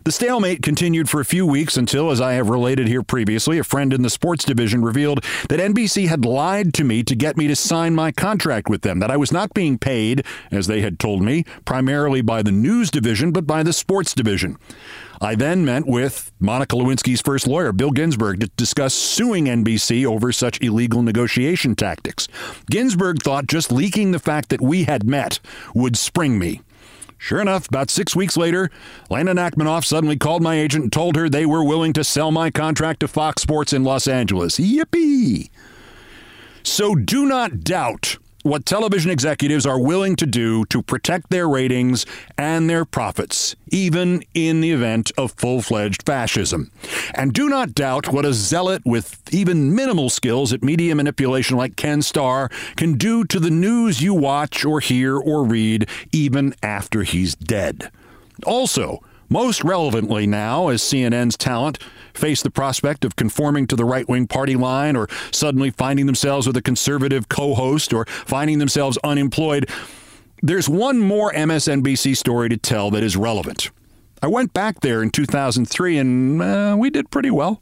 [0.04, 3.64] The stalemate continued for a few weeks until, as I have related here previously, a
[3.64, 7.46] friend in the sports division revealed that NBC had lied to me to get me
[7.46, 10.98] to sign my contract with them, that I was not being paid, as they had
[10.98, 14.58] told me, primarily by the news division, but by the sports division.
[15.24, 20.32] I then met with Monica Lewinsky's first lawyer, Bill Ginsburg, to discuss suing NBC over
[20.32, 22.28] such illegal negotiation tactics.
[22.70, 25.40] Ginsburg thought just leaking the fact that we had met
[25.74, 26.60] would spring me.
[27.16, 28.70] Sure enough, about six weeks later,
[29.08, 32.50] Lena Nachmanoff suddenly called my agent and told her they were willing to sell my
[32.50, 34.58] contract to Fox Sports in Los Angeles.
[34.58, 35.48] Yippee!
[36.62, 42.04] So do not doubt what television executives are willing to do to protect their ratings
[42.36, 46.70] and their profits, even in the event of full fledged fascism.
[47.14, 51.76] And do not doubt what a zealot with even minimal skills at media manipulation like
[51.76, 57.02] Ken Starr can do to the news you watch or hear or read, even after
[57.02, 57.90] he's dead.
[58.44, 61.78] Also, most relevantly now, as CNN's talent
[62.14, 66.46] face the prospect of conforming to the right wing party line or suddenly finding themselves
[66.46, 69.68] with a conservative co host or finding themselves unemployed,
[70.42, 73.70] there's one more MSNBC story to tell that is relevant.
[74.22, 77.60] I went back there in 2003 and uh, we did pretty well.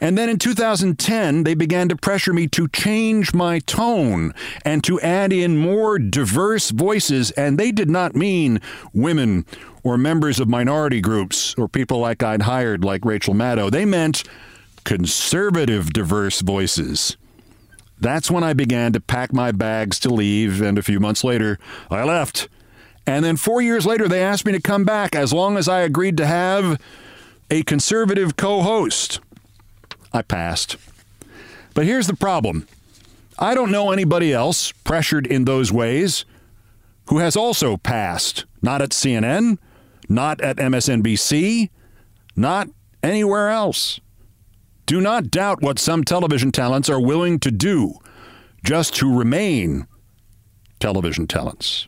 [0.00, 4.32] And then in 2010, they began to pressure me to change my tone
[4.64, 7.30] and to add in more diverse voices.
[7.32, 8.60] And they did not mean
[8.94, 9.44] women
[9.82, 13.70] or members of minority groups or people like I'd hired, like Rachel Maddow.
[13.70, 14.24] They meant
[14.84, 17.16] conservative diverse voices.
[18.00, 21.58] That's when I began to pack my bags to leave, and a few months later,
[21.90, 22.48] I left.
[23.06, 25.80] And then four years later, they asked me to come back as long as I
[25.80, 26.80] agreed to have
[27.50, 29.20] a conservative co host.
[30.12, 30.76] I passed.
[31.74, 32.66] But here's the problem
[33.38, 36.24] I don't know anybody else pressured in those ways
[37.08, 38.44] who has also passed.
[38.62, 39.58] Not at CNN,
[40.08, 41.70] not at MSNBC,
[42.36, 42.68] not
[43.02, 44.00] anywhere else.
[44.86, 47.94] Do not doubt what some television talents are willing to do
[48.64, 49.86] just to remain
[50.80, 51.86] television talents.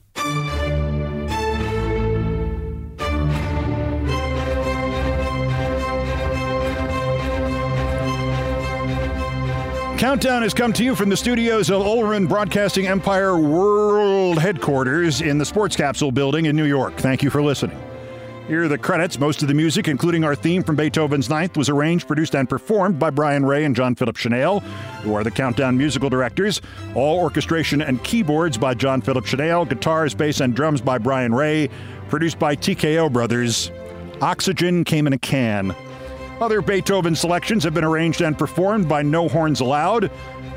[10.03, 15.39] Countdown has come to you from the studios of Olbermann Broadcasting Empire World Headquarters in
[15.39, 16.97] the Sports Capsule building in New York.
[16.97, 17.81] Thank you for listening.
[18.49, 19.21] Here are the credits.
[19.21, 22.99] Most of the music, including our theme from Beethoven's Ninth, was arranged, produced, and performed
[22.99, 24.61] by Brian Ray and John Philip Shenale,
[25.03, 26.61] who are the Countdown musical directors.
[26.97, 31.71] All orchestration and keyboards by John Philip Shenale, guitars, bass, and drums by Brian Ray,
[32.09, 33.71] produced by TKO Brothers.
[34.21, 35.77] Oxygen came in a can.
[36.43, 40.11] Other Beethoven selections have been arranged and performed by No Horns Allowed.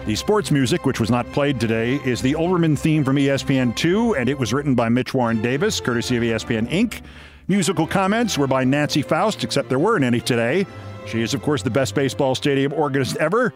[0.07, 4.27] The sports music, which was not played today, is the Olbermann theme from ESPN2, and
[4.27, 7.03] it was written by Mitch Warren Davis, courtesy of ESPN Inc.
[7.47, 10.65] Musical comments were by Nancy Faust, except there weren't any today.
[11.05, 13.53] She is, of course, the best baseball stadium organist ever.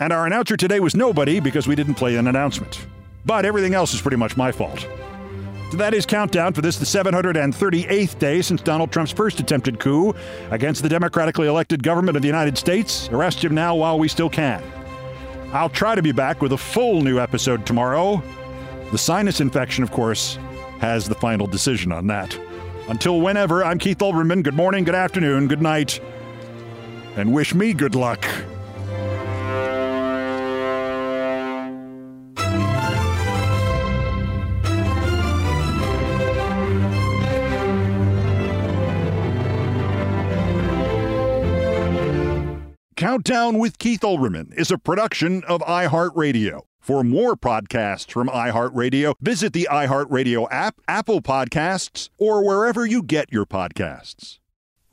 [0.00, 2.86] And our announcer today was nobody because we didn't play an announcement.
[3.26, 4.88] But everything else is pretty much my fault.
[5.70, 10.14] So that is countdown for this, the 738th day since Donald Trump's first attempted coup
[10.50, 13.08] against the democratically elected government of the United States.
[13.08, 14.62] Arrest him now while we still can.
[15.52, 18.22] I'll try to be back with a full new episode tomorrow.
[18.92, 20.38] The sinus infection, of course,
[20.78, 22.38] has the final decision on that.
[22.88, 24.44] Until whenever, I'm Keith Olbermann.
[24.44, 26.00] Good morning, good afternoon, good night,
[27.16, 28.24] and wish me good luck.
[43.04, 46.62] Countdown with Keith Olbermann is a production of iHeartRadio.
[46.80, 53.30] For more podcasts from iHeartRadio, visit the iHeartRadio app, Apple Podcasts, or wherever you get
[53.30, 54.38] your podcasts.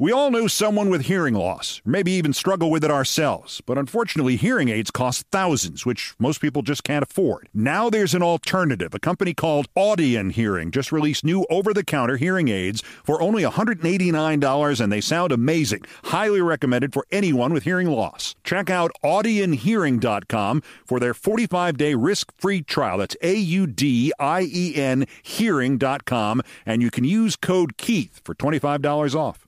[0.02, 4.36] We all know someone with hearing loss, maybe even struggle with it ourselves, but unfortunately,
[4.36, 7.50] hearing aids cost thousands, which most people just can't afford.
[7.54, 8.96] Now there's an alternative.
[8.96, 13.44] A company called Audien Hearing just released new over the counter hearing aids for only
[13.44, 15.84] $189, and they sound amazing.
[16.06, 18.34] Highly recommended for anyone with hearing loss.
[18.44, 22.98] Check out audienhearing.com for their 45 day risk free trial.
[22.98, 28.34] That's A U D I E N hearing.com, and you can use code KEITH for
[28.34, 29.48] $25 off.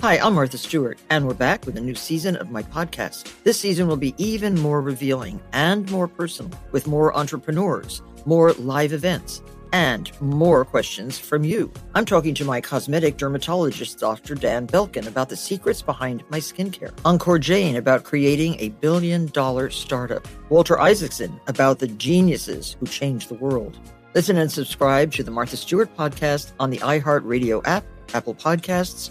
[0.00, 3.32] Hi, I'm Martha Stewart, and we're back with a new season of my podcast.
[3.42, 8.92] This season will be even more revealing and more personal, with more entrepreneurs, more live
[8.92, 9.42] events,
[9.72, 11.72] and more questions from you.
[11.96, 14.36] I'm talking to my cosmetic dermatologist, Dr.
[14.36, 16.92] Dan Belkin, about the secrets behind my skincare.
[17.02, 20.28] Ankur Jain about creating a billion dollar startup.
[20.48, 23.76] Walter Isaacson about the geniuses who changed the world.
[24.14, 27.84] Listen and subscribe to the Martha Stewart podcast on the iHeartRadio app,
[28.14, 29.10] Apple Podcasts,